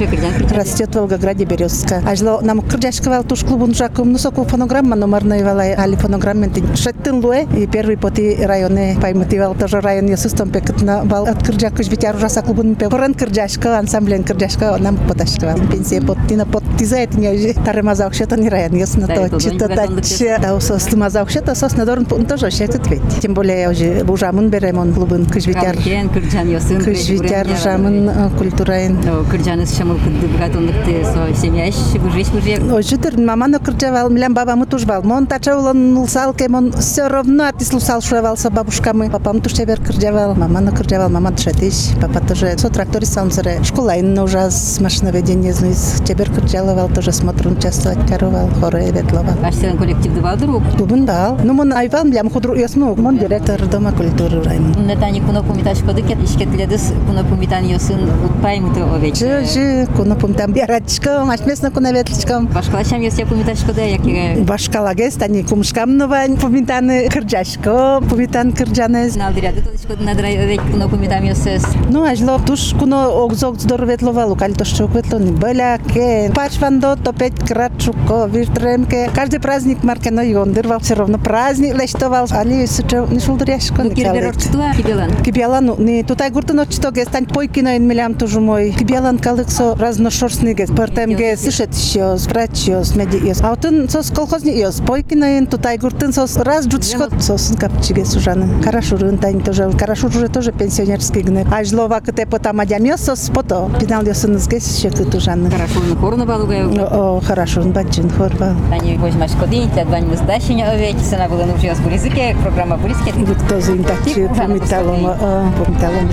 растет 0.55 0.95
волгограде 0.95 1.45
березка 1.45 2.03
ажло 2.07 2.41
нам 2.41 2.61
кырдяшкывал 2.61 3.25
туш 3.25 3.45
клубун 3.45 3.75
жакым 3.75 4.13
ну 4.13 4.19
фонограмма 4.19 4.97
номерной 4.97 5.43
валай 5.43 5.75
али 5.75 5.97
фонограммен 5.97 6.53
шеттын 6.77 7.25
луэ 7.25 7.47
и 7.57 7.67
первый 7.67 7.97
поти 7.97 8.37
районы 8.45 8.97
паймытывал 9.01 9.55
тоже 9.55 9.81
район 9.89 10.17
сустом 10.19 10.51
пекетна 10.51 11.03
бал 11.05 11.27
от 11.27 11.43
кырджа 11.47 11.71
кыш 11.71 11.89
битяр 11.89 12.19
жаса 12.19 12.43
клубун 12.43 12.75
пе 12.75 12.89
поран 12.91 13.15
кырджашка 13.15 13.79
ансамблен 13.79 14.23
кырджашка 14.23 14.77
нам 14.79 14.97
поташка 15.09 15.55
пенсия 15.71 16.03
поттина 16.03 16.45
поттиза 16.45 16.97
это 16.97 17.19
не 17.19 17.53
таремаза 17.55 18.07
окшета 18.07 18.37
не 18.37 18.49
район 18.51 18.75
ясно 18.77 19.07
то 19.07 19.41
чита 19.41 19.69
тач 19.69 20.19
да 20.43 20.61
сос 20.61 20.93
маза 20.93 21.23
окшета 21.23 21.55
сос 21.55 21.77
на 21.77 21.87
дорн 21.87 22.05
пунто 22.05 22.37
же 22.37 22.51
шетет 22.51 22.87
вет 22.89 23.01
тем 23.23 23.33
более 23.35 23.63
я 23.63 23.71
уже 23.71 24.05
бужамын 24.05 24.51
берем 24.51 24.79
он 24.79 24.93
клубын 24.93 25.25
кыш 25.25 25.47
битяр 25.47 25.77
кырджан 25.77 26.51
ясын 26.51 26.83
кыш 26.83 27.09
битяр 27.09 27.47
жамын 27.63 28.31
культурайн 28.37 28.99
кырджаны 29.31 29.65
шамыл 29.67 29.97
кыдды 29.97 30.27
братонлыкты 30.37 31.05
со 31.05 31.41
семьяш 31.41 31.77
бужиш 32.03 32.29
бужек 32.29 32.61
ожидер 32.73 33.19
маманы 33.19 33.59
кырджавал 33.59 34.11
милям 34.11 34.35
бабамы 34.35 34.67
тужвал 34.67 35.03
мон 35.03 35.27
тача 35.27 35.57
улан 35.57 36.07
кем 36.37 36.53
мон 36.53 36.73
все 36.73 37.09
равно 37.09 37.49
атислусал 37.49 38.03
шуевалса 38.03 38.51
бабушкамы 38.51 39.09
папам 39.11 39.41
туше 39.41 39.65
тебе 39.68 39.76
кричавал, 39.76 40.36
мама 40.36 40.62
на 40.62 40.72
кричавал, 40.72 41.10
мама 41.10 41.32
тшетиш. 41.32 41.96
Папа 42.02 42.20
тоже 42.20 42.58
со 42.58 42.70
тракторе 42.70 43.06
сам 43.06 43.32
зре. 43.32 43.64
Школа 43.64 43.96
инна 43.96 44.24
ужас 44.24 44.80
машиноведение 44.80 45.54
знуис. 45.54 46.02
Тебе 46.06 46.26
кричавал, 46.26 46.90
тоже 46.90 47.12
смотрун 47.12 47.58
участвовать, 47.58 48.00
каровал, 48.08 48.50
хоре, 48.60 48.92
ветловал. 48.92 49.36
Ваш 49.42 49.56
сен 49.56 49.78
коллективды 49.78 50.22
var 50.22 50.38
друг. 50.38 50.64
Клубын 50.78 51.06
дал. 51.06 51.38
Ну, 51.44 51.54
мон 51.54 51.74
айвал, 51.74 52.06
милям 52.06 52.30
худру 52.30 52.56
ясну, 52.56 52.96
мон 52.96 53.18
директор 53.18 53.60
дома 53.68 53.92
культуры 53.92 54.42
район. 54.44 54.76
Нетани 54.86 55.20
куно 55.22 55.44
помиташ 55.44 55.80
кодыкет 55.80 56.24
ишкетледис 56.24 56.94
куно 57.08 57.24
помитан 57.24 57.66
йосын 57.66 58.10
утпай 58.26 58.60
мыты 58.60 58.82
овет. 58.82 59.18
Жи, 59.18 59.46
жи, 59.46 59.88
куна 59.96 60.16
пумтам 60.16 60.54
яратчиком, 60.54 61.30
ашмесно 61.30 61.72
куна 61.72 61.92
ветличком. 61.92 62.48
Башкалашам 62.48 63.02
йосе 63.02 63.26
помиташ 63.26 63.60
кода 63.60 63.82
якиге. 63.82 64.42
Башкалагес, 64.44 65.16
тани 65.16 65.44
кумшкам 65.44 65.98
новань, 65.98 66.38
помитаны 66.38 67.10
кырджашко, 67.10 68.02
помитан 68.10 68.52
кырджанез. 68.52 69.18
готовить 69.59 70.01
на 70.01 70.15
драйве 70.15 70.59
куно 70.71 70.89
кумитами 70.89 71.33
сес. 71.35 71.65
Ну 71.91 72.05
аж 72.05 72.21
лов 72.21 72.45
туш 72.45 72.75
куно 72.79 73.25
огзог 73.25 73.61
здороветловало, 73.61 74.35
кали 74.35 74.53
то 74.53 74.65
что 74.65 74.87
кветлони. 74.87 75.33
Беляке. 75.33 76.31
Пач 76.35 76.59
вандо 76.61 76.97
то 76.97 77.13
пять 77.13 77.35
кратчуко, 77.35 78.27
виртремке. 78.27 79.11
Каждый 79.15 79.41
праздник 79.41 79.83
марке 79.83 80.11
но 80.11 80.23
он 80.41 80.53
дырвал 80.53 80.81
все 80.81 80.95
равно 80.95 81.19
праздник 81.19 81.75
лечтовал. 81.75 82.27
Али 82.31 82.67
суче 82.67 83.07
не 83.11 83.21
шел 83.21 83.37
дуряшко. 83.37 83.83
Ну 83.83 83.91
кирберор 83.91 84.37
чтуа 84.37 84.73
кибелан. 84.77 85.11
Кибелан, 85.25 85.67
ну 85.67 85.77
не 85.79 86.03
тутай 86.03 86.31
гурта 86.31 86.55
но 86.55 86.65
что 86.65 86.91
гестань 86.91 87.27
пойки 87.27 87.61
но 87.61 87.71
ин 87.71 87.87
милям 87.87 88.15
тужу 88.15 88.41
мой. 88.41 88.71
Кибелан 88.71 89.19
калыксо 89.19 89.75
разношерстный 89.77 90.55
гес. 90.55 90.71
Партем 90.71 91.17
гес 91.17 91.41
сышет 91.41 91.75
щёс, 91.75 92.27
врачёс, 92.27 92.95
меди 92.95 93.17
ес. 93.17 93.41
А 93.41 93.53
отын 93.53 93.89
сос 93.89 94.11
колхозни 94.11 94.51
ес. 94.51 94.81
Пойки 94.87 95.15
но 95.15 95.27
ин 95.27 95.47
тутай 95.47 95.79
гуртын 95.79 96.13
сос 96.13 96.37
раз 96.37 96.67
джутшкот 96.67 97.23
сосын 97.23 97.57
капчиге 97.57 98.05
сужаны. 98.05 98.63
Хорошо 98.63 98.97
рын 98.97 99.19
тань 99.19 99.41
тоже, 99.49 99.71
карашур 99.73 100.11
уже 100.11 100.29
тоже 100.29 100.53
пенсионерский 100.53 101.23
гне. 101.23 101.47
А 101.51 101.65
жлова 101.65 102.01
кте 102.01 102.27
потом 102.27 102.61
адямёс 102.61 103.01
сос 103.01 103.31
пото. 103.35 103.71
Пинал 103.81 104.03
сге 104.15 104.61
щеты 104.61 105.05
тужаны. 105.05 105.51
Хорошо 105.51 105.81
на 105.89 105.97
хорна 105.97 106.27
балуга. 106.27 106.55
О, 106.93 107.21
хорошо, 107.25 107.63
баджин 107.63 108.11
хорба. 108.11 108.55
Тани 108.71 108.99
возьмаш 108.99 109.31
кодин, 109.41 109.71
тя 109.75 109.85
двань 109.85 110.07
мыздащиня 110.07 110.71
овет. 110.71 110.97
Сена 111.01 111.29
была 111.29 111.47
нужна 111.47 111.75
с 111.75 111.81
буризыке, 111.81 112.37
программа 112.43 112.77
буризке. 112.77 113.11
И 113.17 113.25
вот 113.25 113.39
тоже 113.49 113.77
им 113.77 113.85
так 113.85 114.03
Типу, 114.03 114.35
Жанна 114.35 114.59
помиталом, 114.59 116.09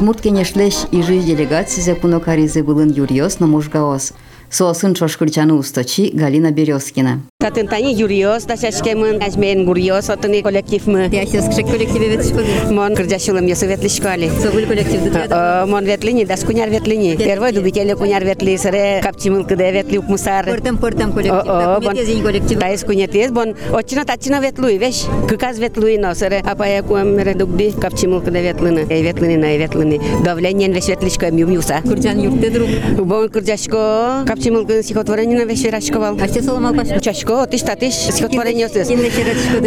Удмурт 0.00 0.20
кенешлеш 0.20 0.86
и 0.90 1.00
жизнь 1.02 1.26
делегации 1.26 1.80
за 1.80 1.94
Пунокаризы 1.94 2.64
был 2.64 2.80
Юриос 2.80 3.38
на 3.38 3.46
Мужгаос. 3.46 4.14
Солосын 4.51 4.93
Чошкурчаны 4.93 5.53
усточи 5.53 6.11
Галина 6.13 6.51
Березкина. 6.51 7.21
Татынтани 7.39 7.95
юриос, 7.95 8.43
дашашкемын, 8.43 9.23
ажмейн 9.23 9.65
гурьос, 9.65 10.09
отыны 10.09 10.41
коллективмы. 10.41 11.07
Я 11.11 11.25
сескшек 11.25 11.65
коллективе 11.71 12.17
ветшкуды. 12.17 12.45
Мон 12.69 12.93
кырджашылым 12.93 13.45
я 13.47 13.55
советлишкали. 13.55 14.29
Согуль 14.41 14.65
коллективды. 14.65 15.09
Э, 15.29 15.65
мон 15.65 15.85
ветлини, 15.85 16.25
дас 16.25 16.43
куняр 16.43 16.69
ветлини. 16.69 17.15
Первой 17.15 17.53
дубителе 17.53 17.95
куняр 17.95 18.25
ветли, 18.25 18.57
сыре 18.57 18.99
капчимыл 19.01 19.45
кыде 19.45 19.71
ветли 19.71 19.97
укмусар. 19.99 20.45
Портам 20.45 20.77
портам 20.77 21.13
коллектив. 21.13 21.43
Э, 21.45 21.79
Кумет 21.79 22.23
коллектив. 22.23 22.59
Таис 22.59 22.83
кунет 22.83 23.15
ез, 23.15 23.31
бон 23.31 23.55
отчина 23.71 24.03
татчина 24.03 24.41
ветлуи, 24.41 24.77
веш. 24.77 25.05
Кыказ 25.29 25.59
ветлуи 25.59 25.97
но, 25.97 26.13
сыре 26.13 26.43
апая 26.45 26.83
куамере 26.83 27.35
дубди 27.35 27.71
капчимыл 27.71 28.19
кыде 28.19 28.41
ветлыны. 28.41 28.85
Эй 28.89 29.01
ветлыны, 29.01 29.37
най 29.37 29.57
ветлыны. 29.57 30.01
Давленьен 30.25 30.73
веш 30.73 30.89
ветлишко 30.89 31.31
мюмюса. 31.31 31.79
Кырджан 31.83 32.19
юрте 32.19 32.49
друг. 32.49 32.67
Бон 32.97 33.29
кырджашко 33.29 34.25
Чимал 34.41 34.65
стихотворение 34.81 35.45
на 35.45 35.49
вешерашковал. 35.49 36.17
А 36.19 36.27
все 36.27 36.41
соломал 36.41 36.73
паш. 36.73 36.87
Чашко, 37.01 37.45
ты 37.45 37.57
что, 37.57 37.75
ты 37.75 37.91
стихотворение 37.91 38.67
сыз. 38.69 38.89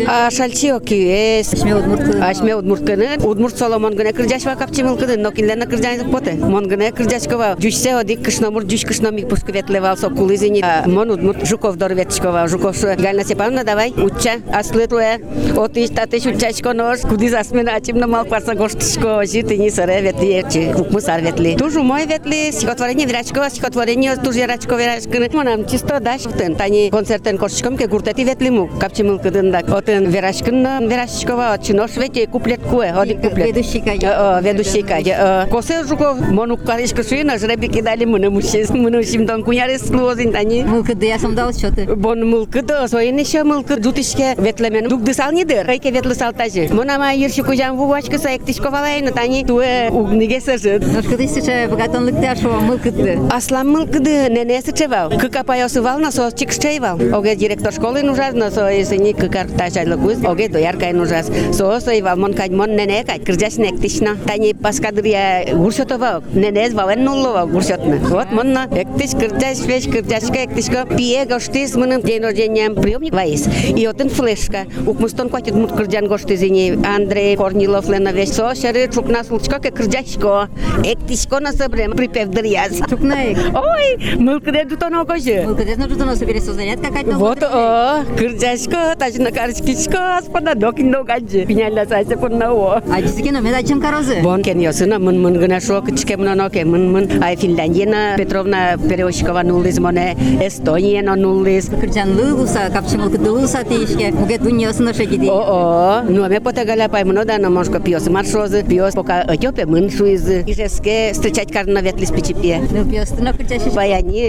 А 0.09 0.31
шалчи 0.31 0.73
оки 0.73 0.95
эс. 0.95 1.53
Е, 1.53 1.57
Ашме 1.57 1.77
удмуртканы. 1.77 2.25
Ашме 2.25 2.57
удмуртканы. 2.57 3.09
Удмурт 3.23 3.57
соломон 3.57 3.95
гына 3.95 4.13
кыржаш 4.13 4.43
вакап 4.45 4.75
чимал 4.75 4.97
кыды, 4.97 5.17
но 5.17 5.31
кинлерна 5.31 5.67
кыржайны 5.67 6.11
поте. 6.11 6.33
Мон 6.33 6.67
гына 6.67 6.91
кыржашкова. 6.91 7.57
Жюшсе 7.61 7.95
одик 7.95 8.25
кышномур 8.25 8.69
жюш 8.69 8.85
кышномик 8.85 9.29
пускветлевал 9.29 9.97
со 9.97 10.11
кулызини. 10.11 10.65
Мон 10.87 11.11
удмурт 11.11 11.47
Жуков 11.47 11.77
дорветчкова. 11.77 12.49
Жуков 12.49 12.83
е, 12.83 12.97
Галина 12.97 13.23
Степановна, 13.23 13.63
давай, 13.63 13.93
уча, 13.97 14.41
аслетуе. 14.53 15.21
Отиш 15.57 15.91
татеш 15.91 16.27
учачко 16.27 16.73
нож. 16.75 16.99
Куди 17.09 17.29
засмен 17.29 17.69
ачим 17.69 17.99
на 17.99 18.09
мал 18.09 18.25
парса 18.25 18.55
гоштшко. 18.55 19.23
Жити 19.25 19.57
ни 19.59 19.71
саре 19.71 20.01
ветли. 20.01 20.45
Е, 20.55 20.73
Кукму 20.75 21.01
сар 21.01 21.21
ветли. 21.21 21.55
Тужу 21.57 21.83
мой 21.83 22.07
ветли 22.07 22.51
стихотворение 22.51 23.07
врачкова, 23.07 23.51
стихотворение 23.51 24.17
тужерачкова. 24.17 24.64
верачко 24.64 24.76
верачкыны. 24.76 25.30
Монам 25.34 25.66
чисто 25.66 26.00
даш 26.00 26.22
тен 26.38 26.56
тани 26.56 26.90
концертен 26.92 27.38
кошчком 27.38 27.78
ке 27.78 27.88
гуртети 27.88 28.24
ветли 28.24 28.50
му, 28.50 28.70
капчимыл 28.80 29.20
кыдында. 29.20 29.60
Отын 29.78 30.06
верачкын 30.10 30.88
верачкова, 30.88 31.58
чинош 31.62 31.98
вети 31.98 32.26
куплет 32.26 32.62
куе, 32.62 32.92
один 32.92 33.22
куплет. 33.22 33.48
Ведущий 33.48 33.82
кай. 33.82 34.00
Э, 34.02 34.40
э, 34.40 34.42
Ведущий 34.44 34.82
кай. 34.82 35.04
Э, 35.06 35.48
Косе 35.50 35.84
жуков, 35.84 36.20
мону 36.20 36.58
каришка 36.58 37.04
шуина, 37.04 37.38
жреби 37.38 37.68
кидали 37.68 38.06
мыны 38.06 38.30
мужчис, 38.30 38.70
мыны 38.70 39.04
шимдон 39.04 39.44
кунярис 39.44 39.82
клозин 39.82 40.32
тани. 40.32 40.64
Мылкыды 40.64 41.06
ясам 41.08 41.36
дал 41.36 41.54
счеты. 41.54 41.86
Бон 41.96 42.30
мылкыды, 42.30 42.88
соен 42.88 43.18
еще 43.18 43.44
мылкы 43.44 43.76
дутишке 43.78 44.36
ветлемен. 44.38 44.88
Дук 44.88 45.04
дысал 45.04 45.32
нидер, 45.32 45.66
кайке 45.66 45.92
ветлы 45.92 46.16
салтажы. 46.16 46.70
Монама 46.72 47.14
ерші 47.14 47.44
кужан 47.44 47.76
вувачка 47.76 48.18
саектишко 48.18 48.70
валайны, 48.70 49.12
тани 49.12 49.44
туе 49.46 49.90
угниге 49.92 50.40
сажыт. 50.40 50.86
Ножкыды 50.94 51.28
сыча 51.28 51.68
богатонлыкты 51.70 52.26
ашо 52.26 52.50
мылкыды. 52.50 53.20
Аслан 53.32 53.70
мылкыды 53.70 54.30
ненесі 54.30 54.53
чевал. 54.54 55.10
Кыка 55.10 55.44
паясывал, 55.44 56.00
на 56.00 56.12
со 56.12 56.32
чикшчейвал. 56.32 56.98
Оге 57.14 57.36
директор 57.36 57.74
школы 57.74 58.02
нужаз, 58.02 58.34
на 58.34 58.52
со 58.52 58.70
есени 58.70 59.14
кыкар 59.14 59.48
тажайлы 59.48 59.98
куз. 59.98 60.24
Оге 60.24 60.48
дояркай 60.48 60.94
нужаз. 60.94 61.30
Со 61.52 61.80
соевал, 61.80 62.18
мон 62.18 62.34
кать, 62.34 62.52
мон 62.52 62.76
нене 62.76 63.04
кать. 63.04 63.26
Кырджаш 63.26 63.58
нектишна. 63.58 64.18
Тани 64.26 64.54
паскадырия 64.54 65.56
гурсотова. 65.56 66.24
Ненез 66.34 66.74
вален 66.74 67.04
нуллова 67.04 67.46
гурсотна. 67.46 67.98
Вот 67.98 68.32
монна. 68.32 68.68
Эктиш 68.72 69.12
кырджаш 69.12 69.60
веш 69.66 69.86
кырджашка 69.86 70.46
эктишко. 70.46 70.86
Пие 70.86 71.26
гоштис 71.26 71.76
мыным 71.76 72.02
день 72.02 72.22
рождения 72.22 72.70
приемник 72.70 73.14
ваис. 73.14 73.48
И 73.76 73.86
отын 73.86 74.10
флешка. 74.10 74.66
Укмустон 74.86 75.30
кватит 75.30 75.56
мут 75.56 75.72
кырджан 75.74 76.08
гоштизини. 76.08 76.80
Андрей 76.86 77.36
Корнилов 77.36 77.90
лена 77.90 78.10
веш. 78.10 78.30
Со 78.30 78.56
шары 78.56 78.90
чукна 78.94 79.24
случко 79.24 79.60
ке 79.60 79.72
кырджашко. 79.72 80.50
Эктишко 80.86 81.40
на 81.40 81.52
собрем 81.52 81.94
припев 81.94 82.30
дыряз. 82.30 82.80
Чукнаек. 82.90 83.38
Ой, 83.56 84.18
мылкыде 84.45 84.65
дутоно 84.65 85.05
кожи. 85.05 85.43
Мылкыды 85.45 85.77
нужно 85.77 85.97
туда 85.97 86.17
соберется 86.17 86.53
занятка 86.53 86.93
кать. 86.93 87.07
Вот, 87.07 87.43
о, 87.43 88.05
кырджашко, 88.19 88.95
тажна 88.99 89.31
карышкишко, 89.31 90.19
аспана 90.19 90.55
докин 90.55 90.93
доганжи. 90.93 91.47
Пиняля 91.47 91.87
сайсе 91.87 92.17
пунна 92.17 92.53
о. 92.53 92.83
А 92.93 93.03
дизикено 93.03 93.41
мен 93.41 93.55
ачым 93.55 93.81
карозы. 93.81 94.21
Бон 94.23 94.43
кен 94.43 94.61
йосына 94.61 94.99
мын 94.99 95.21
мын 95.21 95.39
гына 95.39 95.61
шо 95.61 95.81
кычке 95.83 96.17
мына 96.17 96.35
ноке 96.35 96.65
мын 96.65 96.93
мын. 96.93 97.23
Ай 97.23 97.37
Финляндияна 97.37 98.17
Петровна 98.19 98.77
Переощикова 98.77 99.43
нуллиз 99.43 99.79
моне 99.79 100.17
Эстонияна 100.43 101.17
нуллиз. 101.17 101.69
Кырчан 101.69 102.15
лылуса, 102.15 102.71
капчы 102.73 102.99
мылкыды 102.99 103.31
лылуса 103.31 103.65
тишке. 103.65 104.11
Мугет 104.13 104.43
дуньясына 104.43 104.93
шагиди. 104.93 105.29
О, 105.29 106.03
о, 106.03 106.03
ну 106.03 106.29
ме 106.29 106.41
пота 106.41 106.65
галя 106.65 106.89
пай 106.89 107.05
мно 107.05 107.25
да 107.25 107.39
намошко 107.39 107.81
пиос 107.81 108.09
маршозы, 108.09 108.63
пиос 108.63 108.95
пока 108.95 109.23
отёпе 109.23 109.65
мын 109.65 109.91
шуизы. 109.91 110.45
Ижеске 110.47 111.13
встречать 111.13 111.53
карна 111.53 111.79
ветлис 111.81 112.11
пичипе. 112.11 112.61
Ну 112.71 112.85
пьёстына 112.85 113.33
кырчаши. 113.33 113.71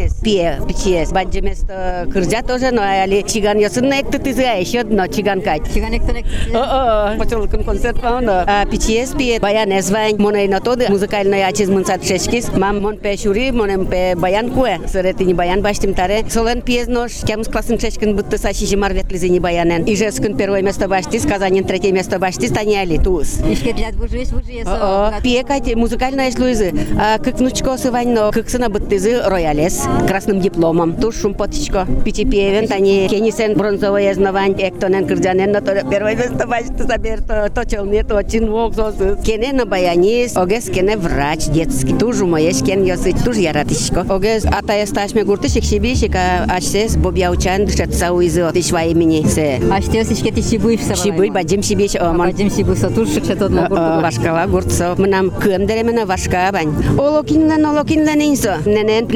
Баянис, 0.06 0.14
пие, 0.22 0.62
пичиес. 0.68 1.12
Баджи 1.12 1.42
место 1.42 2.08
кырджа 2.12 2.42
тоже, 2.42 2.72
но 2.72 2.82
али 2.82 3.24
чиган 3.24 3.58
йосына 3.58 4.02
экты 4.02 4.20
тызы, 4.20 4.44
а 4.44 4.56
еще 4.56 4.80
одно 4.80 5.08
чиган 5.08 5.42
кать. 5.42 5.62
Чиганек 5.74 6.06
тонек. 6.06 6.26
О-о, 6.54 7.18
поцелуйком 7.18 7.64
концерт 7.64 8.02
пауна. 8.02 8.44
А 8.48 8.66
пичиес 8.66 9.12
пие, 9.12 9.40
баян 9.40 9.72
эзвань, 9.78 10.18
моне 10.18 10.48
на 10.48 10.60
тоды, 10.60 10.88
музыкальная 10.90 11.48
ачиз 11.48 11.70
мынсат 11.70 12.06
шешкис. 12.06 12.50
Мам 12.56 12.82
мон 12.82 12.98
пе 12.98 13.18
шури, 13.18 13.52
монем 13.52 13.86
пе 13.86 14.16
баян 14.16 14.52
куэ. 14.52 14.80
Сырети 14.88 15.24
не 15.24 15.34
баян 15.34 15.62
баштим 15.62 15.94
таре. 15.94 16.26
Солен 16.30 16.62
пиез 16.62 16.88
нож, 16.88 17.12
кемс 17.26 17.48
классын 17.48 17.80
шешкин 17.80 18.16
будто 18.16 18.38
сашиши 18.38 18.78
марветлизи 18.78 19.30
не 19.30 19.40
баянен. 19.40 19.84
Ижескин 19.86 20.38
первое 20.38 20.62
место 20.62 20.88
баштис, 20.88 21.26
Казанин 21.26 21.64
третье 21.64 21.92
место 21.92 22.20
баштис, 22.20 22.52
тани 22.52 22.76
али 22.78 22.98
туз. 22.98 23.40
Ишке 23.50 23.74
длят 23.74 23.96
бужуес 23.96 24.30
бужуес. 24.30 24.68
О, 24.68 25.14
пие 25.24 25.44
кать, 25.44 25.74
музыкальная 25.76 26.32
шлюизы. 26.32 26.74
А 27.00 27.18
как 27.18 27.40
внучко 27.40 27.78
сывань, 27.78 28.10
но 28.10 28.32
как 28.32 28.50
сына 28.50 28.70
быттызы 28.70 29.22
роялес, 29.22 29.85
красным 30.07 30.41
дипломом. 30.41 30.95
Туш 30.95 31.21
шумпотичко. 31.21 31.87
Пичи 32.05 32.25
пиевен, 32.25 32.69
тани 32.69 33.09
кенисен 33.09 33.55
бронзовое 33.57 34.15
знавань, 34.15 34.55
эктонен 34.59 35.07
кырджанен, 35.07 35.53
но 35.53 35.61
то 35.61 35.75
первое 35.89 36.17
место 36.17 36.47
баштис, 36.47 36.87
сабер, 36.87 37.23
то 37.23 37.49
то 37.55 37.65
челне, 37.65 38.03
то 38.05 38.23
чинвок, 38.23 38.75
сосыз. 38.75 39.19
Кене 39.25 39.53
на 39.53 39.67
баянис, 39.67 40.37
огес 40.37 40.71
кене 40.71 40.97
врач 40.97 41.47
детский. 41.47 41.95
Тужу 41.95 42.27
моеш 42.27 42.63
кен 42.63 42.85
йосыч, 42.85 43.17
туж 43.25 43.37
яратишко. 43.37 44.07
Огес 44.09 44.45
атая 44.45 44.87
сташме 44.87 45.25
гуртышик 45.25 45.65
шибишика, 45.65 46.45
ачсес 46.49 46.97
бобяучан 46.97 47.67
дышат 47.67 47.95
сауизы, 47.95 48.43
отышва 48.43 48.83
имени 48.85 49.25
се. 49.27 49.61
Аштес 49.71 50.11
ишке 50.11 50.31
тиши 50.31 50.59
буйш 50.59 50.81
сабалай. 50.81 51.03
Шибый 51.03 51.31
баджим 51.31 51.63
шибиш, 51.63 51.95
омон. 51.97 52.31
Баджим 52.31 52.51
шибу 52.51 52.75
сатуш 52.75 53.13
шыкша 53.15 53.37
тодма 53.37 53.69
бурду. 53.69 54.01
Вашкала 54.03 54.47
гуртсо. 54.47 54.95
Мнам 54.99 55.31
кым 55.31 55.67
деремена 55.67 56.07
вашка 56.07 56.51
бань. 56.53 56.73
Олокинлен, 56.99 57.65
олокинлен 57.65 58.21
инсо. 58.21 58.59
Ненен 58.67 59.07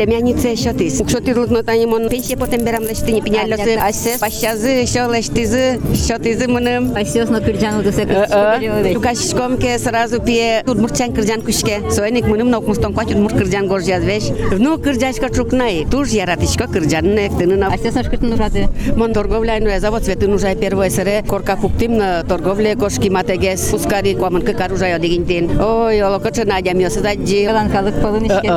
тисяч. 0.65 0.99
Якщо 0.99 1.19
тирлутно 1.19 1.63
танімо 1.63 1.99
пенсія 1.99 2.37
потім 2.39 2.65
беремо 2.65 2.85
лештині 2.85 3.21
піняльоси, 3.21 3.79
а 3.87 3.93
се 3.93 4.19
пащази, 4.19 4.85
що 4.85 5.07
лештизи, 5.07 5.79
що 6.05 6.17
тизи 6.19 6.47
менем. 6.47 6.91
А 6.95 7.05
сьо 7.05 7.25
на 7.29 7.39
кирджану 7.39 7.83
до 7.83 7.91
секретарі. 7.91 8.71
Лукашком 8.95 9.57
ке 9.57 9.79
сразу 9.79 10.21
піє 10.21 10.63
тут 10.65 10.79
мурчан 10.79 11.13
кирджанкушке. 11.13 11.79
Сойник 11.91 12.27
менем 12.27 12.49
на 12.49 12.57
окмустон 12.57 12.93
квачут 12.93 13.17
мур 13.17 13.33
кирджан 13.37 13.67
горжяз 13.67 14.03
веш. 14.03 14.23
Ну 14.59 14.77
кирджачка 14.77 15.29
чукнай. 15.29 15.85
Туж 15.91 16.13
яратичко 16.13 16.67
кирджанне 16.73 17.29
тини 17.37 17.55
на. 17.55 17.69
А 17.73 17.77
се 17.77 17.91
саш 17.91 18.07
киртну 18.07 18.35
ради. 18.37 18.67
Мон 18.95 19.13
торговля 19.13 19.59
ну 19.61 19.79
завод 19.79 20.03
цветы 20.03 20.27
нужа 20.27 20.55
первое 20.55 20.89
сыре 20.89 21.23
корка 21.27 21.55
куптим 21.55 21.97
на 21.97 22.23
торговле 22.23 22.75
кошки 22.75 23.09
матегес. 23.09 23.69
Пускари 23.69 24.13
кваманка 24.13 24.53
каружа 24.53 24.87
ядигин 24.87 25.23
ден. 25.23 25.49
Ой, 25.61 26.01
олокоча 26.01 26.45
надя 26.45 26.73
миоса 26.73 27.01
даджи. 27.01 27.47
Ланкалык 27.53 28.01
полынышке. 28.01 28.51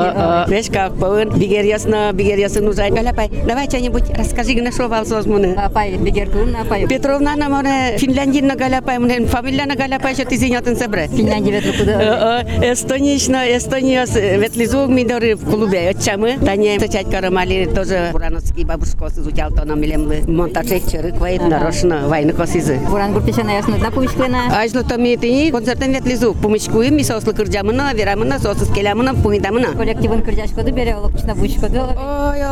Вешка 0.48 0.90
полын 1.00 1.30
бигерьяс 1.30 1.84
бигерьясно, 1.92 2.12
бигерьясно 2.12 2.60
нужай. 2.62 2.90
Галяпай, 2.90 3.30
давай 3.46 3.68
что-нибудь 3.68 4.04
расскажи, 4.16 4.60
на 4.62 4.72
что 4.72 4.88
вал 4.88 5.04
созмуны. 5.06 5.54
Апай, 5.56 5.96
бигер 5.96 6.30
кылын 6.30 6.56
апай. 6.56 6.86
Петровна 6.86 7.36
на 7.36 7.48
моне 7.48 7.96
Финляндия 7.98 8.42
на 8.42 8.54
галяпай, 8.56 8.98
мне 8.98 9.26
фамилия 9.26 9.66
на 9.66 9.76
галяпай, 9.76 10.14
что 10.14 10.24
ты 10.24 10.36
зинятын 10.36 10.76
себре. 10.76 11.08
Финляндия 11.08 11.60
ветру 11.60 11.72
куда. 11.78 12.42
Эстонично, 12.62 13.44
Эстония, 13.56 14.06
ветлизуг 14.06 14.88
мидоры 14.88 15.34
в 15.34 15.44
клубе. 15.44 15.90
Отчамы, 15.90 16.38
Таня, 16.38 16.78
тачать 16.78 17.10
карамали, 17.10 17.68
тоже 17.74 18.08
Бурановский 18.12 18.64
бабушка 18.64 19.06
изучал 19.08 19.50
то 19.50 19.64
на 19.64 19.74
милемлы. 19.74 20.22
Монтажек 20.26 20.82
чырык 20.90 21.18
вайт, 21.18 21.42
нарочно, 21.42 22.08
вайны 22.08 22.32
косизы. 22.32 22.78
Буран 22.88 23.12
гурпешана 23.12 23.50
ясно 23.50 23.78
да 23.78 23.90
пумичклена. 23.90 24.60
Ажно 24.62 24.82
то 24.84 24.96
ми 24.98 25.16
тини 25.16 25.50
концертен 25.50 25.92
ветлизуг. 25.92 26.36
Помичкуем, 26.40 26.96
ми 26.96 27.04
сослы 27.04 27.34
кырджамына, 27.34 27.92
верамына, 27.94 28.38
сосы 28.38 28.64
скелямына, 28.64 29.14
пумидамына. 29.14 29.72
Коллективын 29.76 30.22
кырджашкоды 30.22 30.70
бере 30.70 30.94
олокчна 30.94 31.34
бучкоды. 31.34 31.81
Ой, 31.82 32.42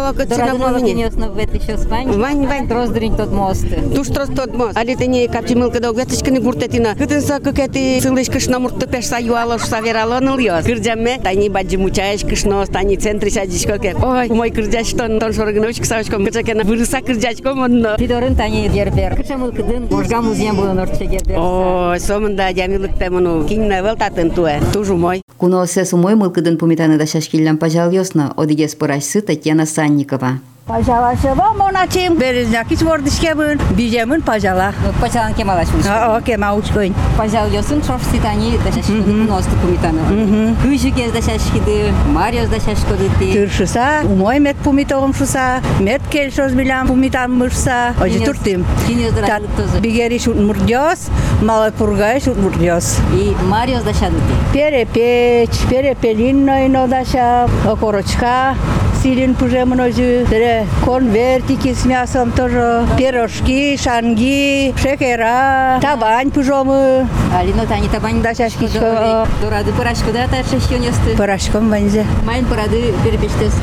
мамине. 0.58 0.64
олокиньосно 0.64 1.30
ветли 1.34 1.60
шо 1.66 1.78
спань. 1.78 2.10
Вань, 2.12 2.46
вань. 2.46 2.68
Роздринь 2.68 3.16
тот 3.16 3.30
мост. 3.32 3.66
Туш 3.94 4.08
трос 4.08 4.28
тот 4.28 4.54
мост. 4.54 4.76
Али 4.76 4.94
ты 4.94 5.06
не 5.06 5.28
капчи 5.28 5.54
мылка 5.54 5.80
да 5.80 5.90
угветочка 5.90 6.30
не 6.30 6.38
гуртетина. 6.38 6.94
Кытын 6.94 7.20
са 7.20 7.40
как 7.40 7.58
эти 7.58 8.00
сылыш 8.00 8.28
кышна 8.28 8.58
муртты 8.58 8.86
пеш 8.86 9.06
са 9.06 9.18
юала 9.20 9.58
шуса 9.58 9.80
верало 9.80 10.20
ныл 10.20 10.38
йос. 10.38 10.64
Кырджаме, 10.64 11.18
тани 11.22 11.48
баджи 11.48 11.76
мучаеш 11.76 12.22
кышно, 12.22 12.64
тани 12.66 12.96
центри 12.96 13.30
сядишко 13.30 13.78
ке. 13.78 13.94
Ой, 14.02 14.28
мой 14.28 14.50
кырджаш 14.50 14.90
тон 14.92 15.18
тон 15.18 15.32
шоргынович 15.32 15.80
ксавочком 15.80 16.24
кычакена 16.24 16.64
вырыса 16.64 17.00
кырджачком 17.00 17.62
онно. 17.62 17.96
Пидорын 17.98 18.36
тани 18.36 18.68
дербер. 18.68 19.16
Кычамыл 19.16 19.52
кыдын 19.52 19.88
можга 19.90 20.20
музеем 20.20 20.56
булын 20.56 20.78
орче 20.78 21.04
гербер. 21.04 21.36
Ой, 21.38 22.00
сомында 22.00 22.52
дямилык 22.52 22.98
темуну. 22.98 23.46
Кинна 23.46 23.82
велтатын 23.82 24.30
туэ. 24.30 24.60
Тужу 24.72 24.96
мой. 24.96 25.22
Куно 25.38 25.66
се 25.66 25.84
сумой 25.84 26.14
мылкыдын 26.16 26.58
пумитаны 26.58 26.98
да 26.98 27.06
шашкиллям 27.06 27.56
пожал 27.56 27.90
ясно. 27.90 28.34
Одигес 28.36 28.74
порашсы 29.19 29.21
Татьяна 29.21 29.65
Санникова. 29.65 30.39
Пожала 30.65 31.15
шева 31.21 31.53
моначим. 31.53 32.17
Березняки 32.17 32.75
свордышкемын. 32.75 33.60
Бижемын 33.77 34.23
пожала. 34.23 34.73
Пачалан 34.99 35.36
кемалашмыш. 35.36 35.86
А, 35.88 36.19
кема 36.21 36.55
учкойн. 36.55 36.95
Пожал 37.15 37.47
ясын 37.49 37.84
шошси 37.84 38.17
тани 38.19 38.58
да 38.65 38.71
шашкиды 38.71 39.03
куносты 39.03 39.51
пумитаны. 39.62 40.55
Күжігез 40.63 41.12
да 41.12 41.21
шашкиды, 41.21 41.93
Мариос 42.08 42.49
да 42.49 42.55
шашкоды 42.55 43.12
ти. 43.19 43.34
Тыршыса, 43.34 44.01
умой 44.05 44.39
мет 44.39 44.55
пумитогым 44.63 45.13
шуса, 45.13 45.62
мет 45.79 46.01
келшоз 46.10 46.53
билям 46.53 46.88
пумитан 46.88 47.31
мышса. 47.31 47.93
Ожи 48.01 48.17
Кинес- 48.17 48.25
туртим. 48.25 48.65
кинес 48.88 49.13
да 49.13 49.21
радык 49.21 49.51
тозы. 49.55 49.79
Бигери 49.81 50.17
шут 50.17 50.39
мурдёс, 50.39 51.10
малой 51.43 51.71
пургай 51.73 52.19
шут 52.19 52.38
мурдёс. 52.38 52.97
И 53.13 53.36
Мариос 53.47 53.84
да 53.84 53.93
шады 53.93 54.15
ти. 54.15 54.34
Перепеч, 54.58 55.51
перепелинно 55.69 56.65
ино 56.65 56.88
даша, 56.88 57.47
окорочка, 57.69 58.55
силен 59.01 59.36
пужемон 59.36 59.79
ожи. 59.79 60.25
Тере 60.29 60.65
конвертики 60.84 61.73
с 61.73 61.86
мясом 61.86 62.31
тоже. 62.31 62.86
Пирожки, 62.97 63.77
шанги, 63.77 64.73
шекера, 64.81 65.79
табань 65.81 66.31
пужомы. 66.31 67.08
Алино 67.38 67.65
тани 67.67 67.88
табань 67.88 68.21
Да, 68.21 68.34
шашки, 68.34 68.67
Шкода, 68.67 68.79
шо- 68.79 68.97
олей. 68.97 69.27
Дорады 69.41 69.71
порошку 69.73 70.12
да 70.13 70.27
тарша 70.27 70.60
шионесты. 70.67 71.15
Порошком 71.17 71.69
ванзе. 71.69 72.05
Майн 72.25 72.45
порады 72.45 72.93
перепечтес. 73.03 73.53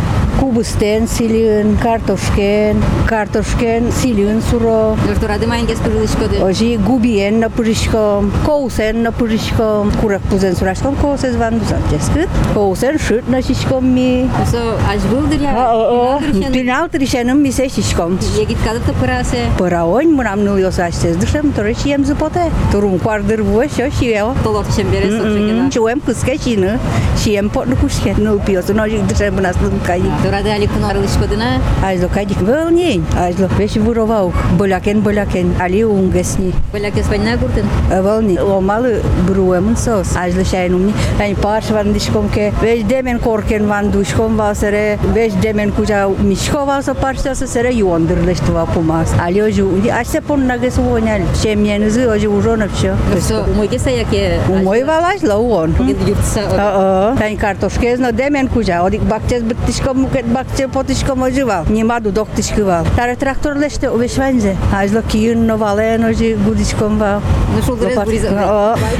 Кубыстен 0.40 1.06
силен, 1.08 1.76
картошкен, 1.78 2.82
картошкен 3.06 3.92
силен 3.92 4.42
суро. 4.50 4.96
Лёш 5.08 5.18
дорады 5.20 5.46
майн 5.46 5.66
гес 5.66 5.78
пыжилышкоды. 5.78 6.42
Ожи 6.42 6.76
губиен 6.78 7.38
на 7.40 7.48
пырышком, 7.50 8.32
коусен 8.44 9.02
на 9.02 9.12
пырышком, 9.12 9.92
курак 10.00 10.22
пузен 10.22 10.56
сурашком 10.56 10.96
коусез 10.96 11.36
ван 11.36 11.58
дузатческыт. 11.60 12.28
Коусен 12.54 12.98
шыт 12.98 13.28
на 13.28 13.40
шишком 13.42 13.88
ми. 13.94 14.28
Усо 14.42 14.78
аж 14.92 15.00
булдыр 15.02 15.25
Բինալտրիշենում 15.27 17.39
միսեշիշ 17.43 17.87
կոմ։ 17.97 18.13
Եգիտկադը 18.37 18.81
տպրասե։ 18.85 19.39
Պարաոն 19.57 20.11
մնամնու 20.15 20.53
յոսաշտես 20.61 21.17
դշեմ 21.23 21.49
տրեշի 21.57 21.91
եմ 21.91 22.05
զպոտե։ 22.07 22.45
Տուրում 22.71 22.95
կվարդր 23.03 23.41
ոչ 23.47 23.73
ոչ 23.81 23.97
եո։ 24.07 24.29
Տոլոր 24.45 24.69
չեմ 24.71 24.87
բերես 24.93 25.15
օջեգենա։ 25.27 25.65
Չուեմ 25.75 26.03
կսկեչինը։ 26.07 26.71
Շիեմ 27.17 27.47
պոտ 27.57 27.73
կուշքետ 27.81 28.21
նու 28.23 28.35
պիոս 28.47 28.67
նոջիկ 28.77 29.03
դշեմ 29.11 29.37
մնաս 29.37 29.57
նկայի։ 29.67 30.11
Դորադե 30.23 30.51
ալի 30.55 30.67
կունարլիշ 30.71 31.15
կոդնա։ 31.23 31.49
Այզո 31.87 32.09
կադիկ 32.15 32.41
վելնին։ 32.47 33.01
Այզո 33.25 33.49
վեշ 33.57 33.73
վուրովաու։ 33.87 34.31
Բոլակեն 34.61 35.03
բոլակեն 35.07 35.49
ալի 35.67 35.81
ունգեսնի։ 35.97 36.51
Բոլակես 36.77 37.11
վաննա 37.11 37.33
գուրտեն։ 37.41 37.67
Վելնի 38.07 38.37
օմալը 38.57 38.93
բրուեմն 39.27 39.75
սոս։ 39.81 40.13
Այզո 40.23 40.45
շայնումնի։ 40.51 40.93
Այն 41.25 41.35
պարշվան 41.43 41.91
դիշկոմ 41.97 42.27
կե 42.37 42.45
վեջ 42.61 42.83
դեմեն 42.91 43.21
կորկեն 43.25 43.67
վան 43.71 43.91
դուշկոմ 43.97 44.39
վասերը 44.41 44.83
Beş 45.17 45.33
demen 45.43 45.71
kuca 45.71 46.09
mişkova 46.09 46.81
so 46.81 46.93
parça 46.93 47.35
so 47.35 47.47
sere 47.47 47.73
yuandırlaştı 47.73 48.53
vakumaz. 48.53 49.13
Ali 49.23 49.43
oju 49.43 49.65
undi 49.65 49.93
açsa 49.93 50.21
pon 50.21 50.47
nagesi 50.47 50.81
uonyal. 50.81 51.21
Şemyenizi 51.43 52.07
oju 52.07 52.29
uronapşo. 52.29 52.87
So 53.27 53.35
umuyge 53.53 53.79
sayake. 53.79 54.39
Umuy 54.49 54.87
valaş 54.87 55.23
la 55.23 55.39
uon. 55.39 55.71
Yutsa. 56.07 56.41
Aa. 56.41 57.15
Tan 57.15 57.35
kartoşkez 57.35 57.99
no 57.99 58.17
demen 58.17 58.47
kuca. 58.47 58.83
Odik 58.83 59.09
bakçez 59.09 59.49
bittişko 59.49 59.93
muket 59.93 60.25
bakçe 60.35 60.67
potişko 60.67 61.15
moju 61.15 61.47
val. 61.47 61.63
Nimadu 61.69 62.15
doktişko 62.15 62.65
val. 62.65 62.83
Tara 62.97 63.15
traktörleşte 63.15 63.89
uveşvenze. 63.89 64.55
Ajlo 64.75 65.01
kiyunno 65.09 65.59
valen 65.59 66.03
oji 66.03 66.37
gudişkom 66.47 66.99
val. 66.99 67.19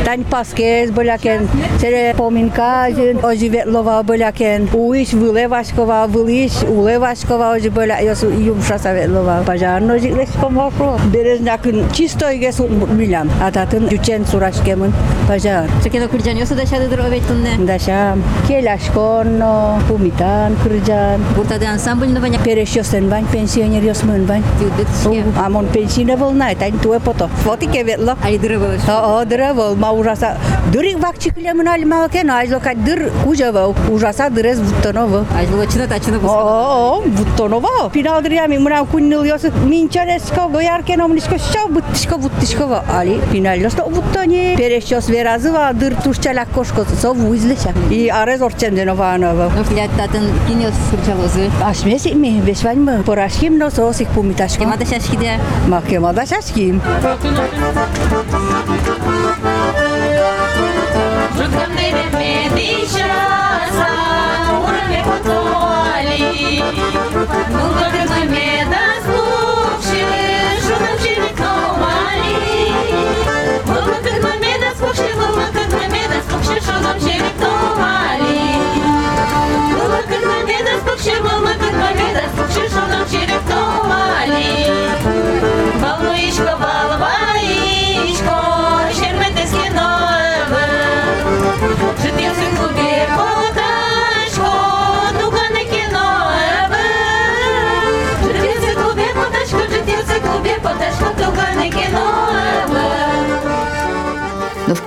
Tan 0.06 0.20
no, 0.20 0.24
paskez 0.32 0.96
bolaken. 0.96 1.42
Sere 1.82 2.14
pominka 2.18 2.90
oji 3.24 3.54
vetlova 3.54 4.08
bolaken. 4.08 4.68
Uiş 4.74 5.14
vile 5.14 5.50
vaşkova 5.50 6.07
Avılış, 6.08 6.54
ule 6.64 7.02
vaskova 7.02 7.52
oji 7.52 7.76
böyle 7.76 8.04
yosu 8.04 8.32
yumuşa 8.32 8.80
savetlo 8.80 9.44
Pazarın 9.46 9.90
oji 9.90 10.18
lesko 10.18 10.50
mokro. 10.50 10.98
Berez 11.14 11.42
nakın 11.42 11.84
çisto 11.94 12.32
ige 12.32 12.52
su 12.52 12.70
bilam. 13.00 13.28
Atatın 13.44 13.90
güçen 13.90 14.24
suraşkemin 14.24 14.92
pazar. 15.28 15.66
Çekelo 15.84 16.08
kırcan 16.08 16.36
yosu 16.36 16.58
daşadıdır 16.58 17.00
ovetun 17.00 17.44
ne? 17.44 17.68
Daşam. 17.68 18.20
Kelaşkonno, 18.48 19.80
humitan 19.90 20.52
kırcan. 20.64 21.22
Burada 21.38 21.62
da 21.62 21.70
ansambul 21.70 22.06
ne 22.06 22.22
banyak. 22.22 22.44
Pereşyosen 22.46 23.12
ban, 23.12 23.26
pensiyoner 23.32 23.82
yosmun 23.82 24.28
ban. 24.28 24.42
Amon 25.46 25.66
pensiyona 25.74 26.20
volna, 26.20 26.52
etain 26.52 26.78
tuve 26.78 27.00
poto. 27.00 27.28
Foti 27.28 27.72
kevetlo. 27.72 28.16
Ay 28.26 28.44
dırıvıl. 28.44 28.78
O 28.92 29.30
dırıvıl. 29.30 29.76
Ma 29.76 29.94
urasa. 29.94 30.38
Dırık 30.74 31.04
vakçı 31.04 31.30
kilemin 31.34 31.66
alma 31.66 32.06
oken. 32.06 32.28
Ajlo 32.28 32.60
kadir 32.60 33.00
kujavav. 33.26 33.74
Urasa 33.92 34.36
dırez 34.36 34.62
vuttanovu. 34.62 35.26
Ajlo 35.38 35.70
çınata 35.70 35.97
saçını 35.98 36.24
buzgulamak. 36.24 37.04
Butonovo. 37.18 37.90
Pinalgriami 37.94 38.60
mra 38.60 38.86
kunnilyosu 38.92 39.48
mincharesko 39.70 40.52
goyarkeno 40.52 41.08
mnişkoşşo 41.08 41.76
buttişko 41.76 42.24
buttişko 42.24 42.64
ali 42.98 43.20
pinalyosno 43.32 43.86
buttoni 43.86 44.54
pereşyos 44.58 45.10
verazıva 45.10 45.74
dır 45.80 45.96
turçalak 46.04 46.56
koşkoso 46.56 47.16
vuizleşa. 47.16 47.70
İ 47.92 48.14
arez 48.14 48.42
orçendeno 48.42 48.98
vanova. 48.98 49.50
Fiyattatın 49.50 50.24
kinyos 50.48 50.74
sürçavozu. 50.92 51.40
Aşmesi 51.66 52.16
mi? 52.16 52.42
Beşvan 52.48 52.78
mı? 52.78 53.04
Poraşkim 53.06 53.60
no 53.60 53.70
sosik 53.70 54.16
pumitaşko. 54.16 54.60
Kemada 54.60 54.86
şaşki 54.86 55.22
de. 55.22 55.38
Ma 55.70 55.82
kemada 55.90 56.26
şaşkim. 56.26 56.82
Rutkam 61.38 61.72
dedim 61.78 62.20
mi? 62.20 62.58
Dişasa. 62.58 64.07
Nunca 66.34 67.92
te 67.92 68.08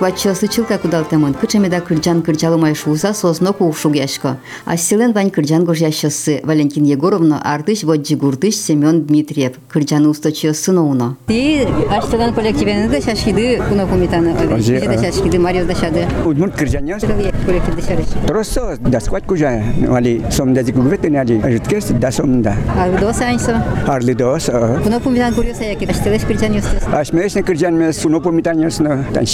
вкладчил 0.00 0.34
сычылка 0.34 0.78
кудалтемын. 0.78 1.34
Кычемеда 1.34 1.80
кырджан 1.80 2.22
кырджалымай 2.22 2.74
шуса 2.74 3.12
сосно 3.12 3.52
куушуг 3.52 3.94
яшко. 3.94 4.38
А 4.64 4.76
силен 4.78 5.12
вань 5.12 5.30
кырджан 5.30 5.64
гож 5.64 5.78
ящысы. 5.78 6.40
Валентин 6.44 6.84
Егоровна 6.84 7.42
артыш 7.44 7.82
воджи 7.82 8.16
гуртыш 8.16 8.56
Семен 8.56 9.04
Дмитриев. 9.04 9.52
Кырджаны 9.68 10.08
усточио 10.08 10.54
сыноуно. 10.54 11.16
Ти 11.26 11.68
аштаган 11.90 12.32
коллективені 12.34 12.88
да 12.88 13.00
шашкиды 13.02 13.62
куна 13.68 13.86
комитаны. 13.86 14.34
Оже, 14.54 14.80
да 14.80 14.92
а. 14.92 15.04
шашкиды 15.04 15.38
Марио 15.38 15.66
да 15.66 15.74
шады. 15.74 16.06
Удмурт 16.24 16.56
кыржанёс. 16.56 17.02
Коллектив 17.02 17.76
да 17.76 17.82
шарыш. 17.82 18.06
Просто 18.26 18.78
да 18.80 18.98
схват 19.00 19.24
кужа. 19.26 19.62
Вали 19.86 20.22
сом 20.30 20.54
да 20.54 20.62
зигувет 20.62 21.04
не 21.04 21.18
али. 21.18 21.42
Житкес 21.46 21.88
да 21.90 22.10
сом 22.10 22.40
да. 22.40 22.56
А 22.78 22.88
вдоса 22.88 23.26
аньсо. 23.26 23.62
Арли 23.86 24.14
дос. 24.14 24.46
Куна 24.82 25.00
комитан 25.00 25.34
курьоса 25.34 25.64
яки. 25.64 25.84
Аштелеш 25.84 26.22
кырджан 26.22 26.54
юстес. 26.54 26.82
Ашмесне 26.90 27.42
кыржан 27.42 27.76
ме 27.76 27.92
суно 27.92 28.20
помитанёс 28.20 28.78
но. 28.78 29.04
Тан 29.12 29.26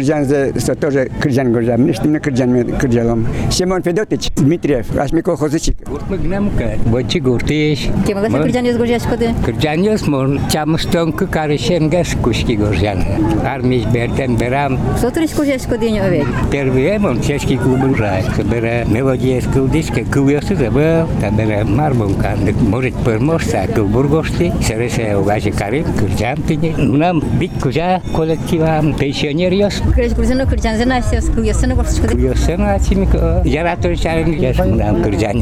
кыржан 0.00 0.24
за 0.24 0.58
со 0.58 0.74
тоже 0.74 1.10
кыржан 1.20 1.52
горжа. 1.52 1.76
Мнешне 1.76 2.18
кыржан 2.18 2.50
ме 2.50 2.64
кыржалом. 2.64 3.26
Симон 3.50 3.82
Федотич 3.82 4.30
Дмитриев. 4.36 4.86
Ашме 4.96 5.22
колхозчик. 5.22 5.76
Мыгнамка, 6.08 6.78
бочи 6.86 7.18
гуртиш. 7.18 7.88
Кемаласа 8.06 8.38
кырджан 8.38 8.64
юз 8.64 8.76
гож 8.76 8.88
яшкоды. 8.88 9.30
Кырджаньос 9.44 10.06
мон 10.06 10.40
чамстонку 10.50 11.26
карышенгас 11.26 12.14
кушки 12.22 12.52
горжан. 12.52 13.04
Армиш 13.44 13.84
бертен 13.86 14.36
берам. 14.36 14.78
Что 14.98 15.10
туриш 15.10 15.34
гож 15.34 15.46
яшкоды 15.46 15.90
не 15.90 16.00
овек? 16.00 16.26
Первый 16.50 16.96
эмон 16.96 17.20
чешки 17.20 17.56
клубы 17.56 17.94
рай. 17.96 18.24
Собера 18.34 18.84
мелодия 18.86 19.40
скулдиска 19.40 20.04
кувиосы 20.04 20.56
забыл. 20.56 21.06
Табера 21.20 21.64
марбом 21.64 22.14
кандык. 22.14 22.56
Может 22.60 22.94
пермоста 23.04 23.66
кулбургошти. 23.74 24.52
Сересе 24.62 25.16
угажи 25.16 25.50
карим 25.50 25.84
кырджантыни. 25.98 26.74
Нам 26.78 27.20
бит 27.38 27.52
кужа 27.62 28.00
коллективам 28.14 28.94
пенсионериос. 28.94 29.66
Кырж 29.66 29.89
Kırcını 29.95 30.49
kırcanı 30.49 30.89
nasıl 30.89 31.35
kıyasını 31.35 31.77
borç 31.77 32.01
kıdı. 32.01 32.07
Kıyasını 32.07 32.67
açın 32.67 33.07
yaratır 33.45 33.95
şarını 33.95 34.35
yaşından 34.35 35.03
kırcanı. 35.03 35.41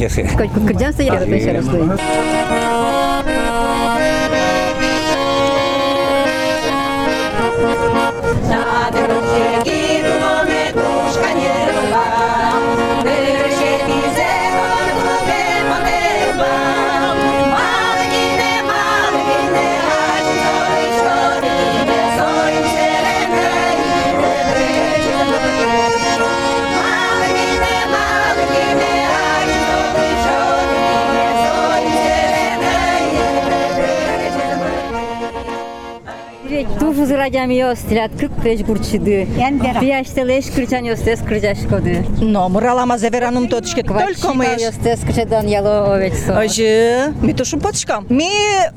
Kırcanı 0.67 1.03
yaratır 1.03 1.39
şarını. 1.39 1.97
gradzami 37.19 37.63
ostry, 37.63 37.95
lat 37.95 38.11
45 38.17 38.63
górczydy. 38.63 39.27
Wyjaśte 39.79 40.23
leś 40.23 40.51
kryczan 40.51 40.85
jostes 40.85 41.21
krycza 41.21 41.55
szkody. 41.55 42.03
No, 42.21 42.49
moralama 42.49 42.97
zawieraną 42.97 43.47
to 43.47 43.57
odśkie 43.57 43.83
tylko 43.83 44.33
my. 44.33 44.45
jostes 44.59 45.03
kryczedan 45.03 45.49
jalo 45.49 45.93
owiec 45.93 46.13
so. 46.27 46.39
Ozie, 46.39 47.13
mi 47.21 47.35
to 47.35 47.45
szum 47.45 47.59
podszkam. 47.59 48.05
Mi 48.09 48.29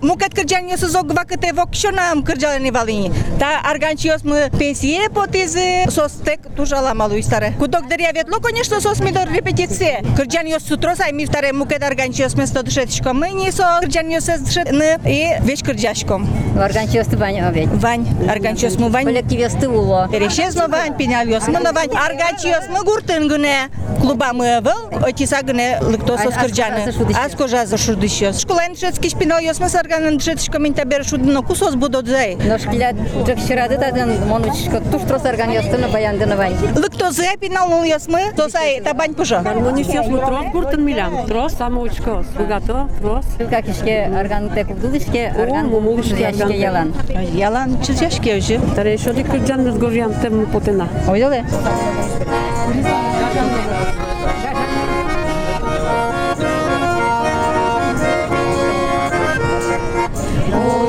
mukat 0.02 0.35
kryczan 0.35 0.66
nie 0.66 0.78
sezog 0.78 1.07
gwa 1.07 1.24
kete 1.24 1.52
woksionam 1.52 2.22
kryczan 2.22 2.62
nie 2.62 2.72
walini. 2.72 3.11
Ta 3.38 3.62
arganchios 3.62 4.24
my 4.24 4.50
pensje 4.59 5.11
potezy 5.14 5.61
sos 5.90 6.12
tek 6.24 6.40
tużala 6.57 6.94
malu 6.94 7.16
i 7.16 7.22
stare. 7.22 7.52
Kudok 7.59 7.88
deria 7.88 8.12
wiedlo, 8.12 8.40
koniecznie 8.40 8.81
sos 8.81 9.00
mi 9.00 9.12
do 9.12 9.24
repetycje. 9.24 10.02
Kryczan 10.16 10.48
jos 10.48 10.62
sutrosa 10.62 11.05
e 11.07 11.11
i 11.11 11.14
mi 11.14 11.26
wtare 11.26 11.52
mukat 11.52 11.83
arganchios 11.83 12.37
my 12.37 12.46
sto 12.46 12.62
drzeczko. 12.62 13.14
My 13.14 13.35
nie 13.35 13.52
so 13.52 13.64
kryczan 13.81 14.11
jostes 14.11 14.42
drzeczny 14.42 14.96
i 15.07 15.24
wieś 15.44 15.62
kryczaśkom. 15.62 16.26
Arganchios 16.61 17.09
tu 17.09 17.18
wań 17.18 17.40
owiec. 17.40 17.70
Wań, 17.74 18.05
kančios 18.44 18.76
mūvan. 18.81 19.07
Kolektyvės 19.09 19.57
tyvulo. 19.61 20.02
Rešės 20.12 20.57
nuvan, 20.59 20.96
pinelios 20.98 21.46
mūnavan, 21.50 21.94
argačijos 22.02 22.68
mūgurtin 22.72 23.28
gune, 23.31 23.55
kluba 24.00 24.33
mūvel, 24.37 24.88
o 24.98 25.11
tisa 25.16 25.42
gune 25.46 25.68
liktosios 25.92 26.35
skurdžianė. 26.37 26.87
Asko 27.22 27.48
žaza 27.50 27.78
šurdišios. 27.81 28.42
Škulain 28.44 28.74
šetski 28.78 29.12
špinojos 29.12 29.61
mes 29.62 29.76
arganin 29.78 30.18
šetski 30.22 30.52
kominta 30.55 30.87
ber 30.88 31.05
šudino 31.07 31.42
kusos 31.46 31.76
būdo 31.81 32.02
dzai. 32.07 32.37
Nu 32.42 32.59
škilia 32.62 32.92
džekširada 32.96 33.78
tadan 33.83 34.14
monučko 34.31 34.83
tuštros 34.90 35.26
arganijos 35.31 35.68
tino 35.72 35.90
bayandinovan. 35.92 36.57
Liktos 36.78 37.18
zai 37.20 37.35
pinalulios 37.40 38.09
mū, 38.12 38.22
tosai 38.38 38.81
taban 38.87 39.16
pužo. 39.18 39.42
Armonisios 39.52 40.11
mū 40.11 40.22
tros 40.24 40.50
gurtin 40.55 40.85
miliam. 40.87 41.18
Tros 41.31 41.57
samoučkos. 41.61 42.33
Bugato, 42.38 42.87
tros. 43.00 43.28
Как 43.50 43.68
ишке 43.68 43.98
арган 44.18 44.50
текудул 44.55 44.94
ишке 44.96 45.28
арган 45.31 45.68
мумул 45.70 46.00
ишке 46.00 46.33
ялан. 46.59 46.92
Ялан 47.37 47.78
чизяш 47.83 48.18
Ciężkie 48.22 48.56
ozie. 48.56 48.74
Teraz 48.74 48.92
jeszcze 48.92 49.14
tylko 49.14 49.38
dzianny 49.38 49.72
zgorzyłam 49.72 50.14
temu 50.14 50.46
potyna. 50.46 50.88
Ojdole. 51.11 51.44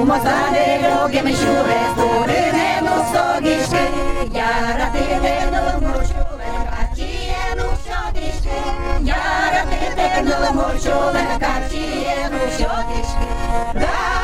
Umazane 0.01 0.77
rogiem 0.89 1.27
siure, 1.27 1.79
sturne 1.93 2.81
nosogiszki, 2.81 3.85
jara 4.33 4.91
tydeną 4.91 5.81
murczulek, 5.81 6.67
a 6.81 6.95
cienu 6.95 7.65
siodiszki, 7.85 8.59
jara 9.03 9.63
tydeną 9.65 10.53
murczulek, 10.53 11.43
a 11.43 11.69
cienu 11.69 12.39
siodiszki. 12.57 14.22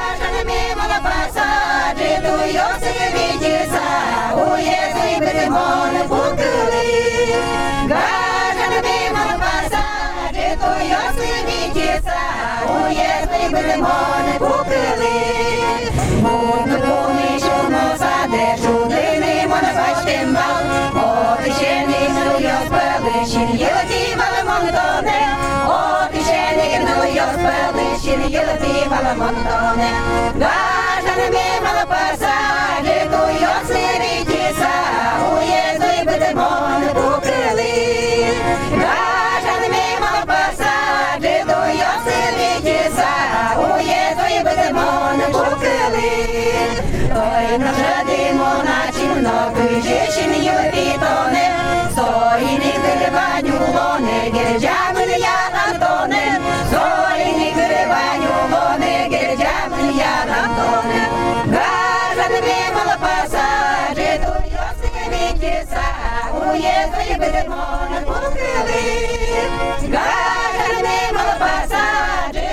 Simone 5.50 6.04
Путыли, 6.08 7.34
граждан 7.88 8.74
мимо 8.86 9.26
пасажи, 9.42 10.48
туйосли 10.62 11.34
витица, 11.48 12.22
уездный 12.70 13.50
Бремоне 13.50 14.36
Путыли. 14.38 15.18
Муну 16.22 16.78
кумичу 16.86 17.56
мусаде, 17.74 18.46
шудыны 18.62 19.34
монопачкин 19.48 20.28
бал, 20.36 20.66
отыщенный 21.34 22.08
суёс 22.14 22.68
пылыщин, 22.70 23.50
елки 23.58 24.02
маламонтоне, 24.20 25.22
отыщенный 25.66 26.68
гернулёс 26.74 27.34
пылыщин, 27.44 28.22
елки 28.28 28.88
маламонтоне. 28.88 29.92
Граждан 30.36 31.20
мимо 31.34 31.89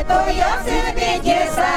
Пояси 0.08 0.82
підніса, 0.94 1.68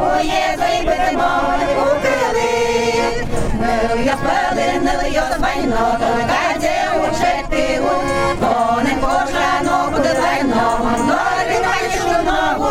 уєзий 0.00 0.86
беремони 0.86 1.66
укрили. 1.82 3.26
Миру 3.60 4.00
я 4.04 4.12
спали, 4.12 4.80
не 4.82 4.96
лиє 4.96 5.22
з 5.36 5.40
майно, 5.40 5.98
тільки 5.98 6.60
дівчат 6.60 7.46
пігуть. 7.50 8.40
То 8.40 8.82
не 8.84 8.94
кожано 8.94 9.90
буде 9.92 10.20
лайно, 10.20 10.78
Дори 10.98 11.60
не 11.60 11.68
маєш 11.68 12.24
ногу. 12.24 12.70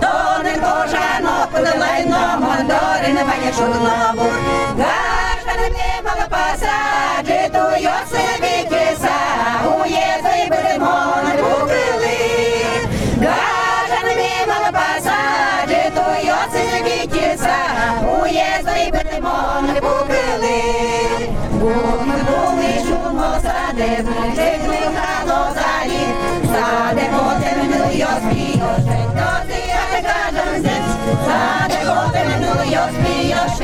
То 0.00 0.42
не 0.44 0.52
кожано 0.54 1.48
буде 1.52 1.74
лайно, 1.78 2.38
Дори 2.68 3.12
не 3.14 3.24
маєш 3.24 3.56
ногу. 3.58 4.28
Гашка 4.78 5.60
не 5.60 6.02
мала 6.10 6.25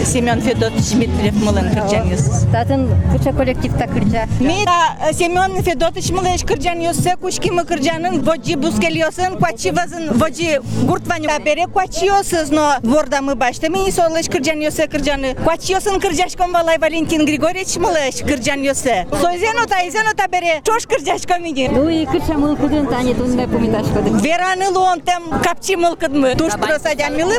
Семен 0.05 0.41
Федотович 0.41 0.91
Дмитриев 0.91 1.35
Мылын 1.43 1.69
кырджан 1.75 2.11
ёс. 2.11 2.45
Татын 2.53 2.89
куча 3.13 3.33
коллективта 3.33 3.87
кырджа. 3.87 4.27
Ми 4.41 4.65
да 4.65 5.13
Семен 5.13 5.63
Федотович 5.63 6.11
мылеш 6.11 6.43
кырджан 6.45 6.81
ёссе 6.81 7.17
кучки 7.17 7.51
мы 7.51 7.65
кырджанын 7.65 8.23
воджи 8.23 8.57
бускел 8.57 8.93
ёсын 8.93 9.37
квачи 9.39 9.71
вазын 9.71 10.13
воджи 10.13 10.61
гуртвани 10.83 11.29
бере 11.45 11.67
квачи 11.67 12.07
ёсыз 12.07 12.51
но 12.51 12.77
дворда 12.83 13.21
мы 13.21 13.35
башта 13.35 13.69
ми 13.69 13.91
солеш 13.91 14.29
кырджан 14.29 14.61
ёссе 14.61 14.87
кырджаны 14.89 15.35
квачи 15.35 15.73
ёсын 15.75 16.01
кырджашком 16.01 16.53
валай 16.53 16.79
Валентин 16.79 17.25
Григорьевич 17.25 17.77
мылеш 17.77 18.17
кырджан 18.23 18.63
ёссе. 18.63 19.07
Сойзено 19.11 19.67
та 19.67 19.87
изено 19.87 20.13
та 20.17 20.27
бере 20.29 20.61
чош 20.65 20.87
кырджашком 20.87 21.47
иди. 21.47 21.69
Ну 21.69 21.89
и 21.89 22.07
кырча 22.07 22.35
мылкыдын 22.35 22.87
тани 22.87 23.15
тунне 23.15 23.47
помиташкоды. 23.47 24.11
Вераны 24.27 24.71
лон 24.71 25.01
тем 25.01 25.23
капчи 25.43 25.77
мылкыдмы. 25.77 26.35
Туш 26.35 26.53
просадян 26.55 27.17
милы 27.17 27.39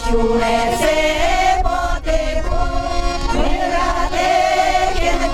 Χιουνεσέ 0.00 1.00
ποτέ 1.62 2.20
που 2.46 2.58
μοιράτε 3.32 4.28
και 4.94 5.10
δεν 5.20 5.30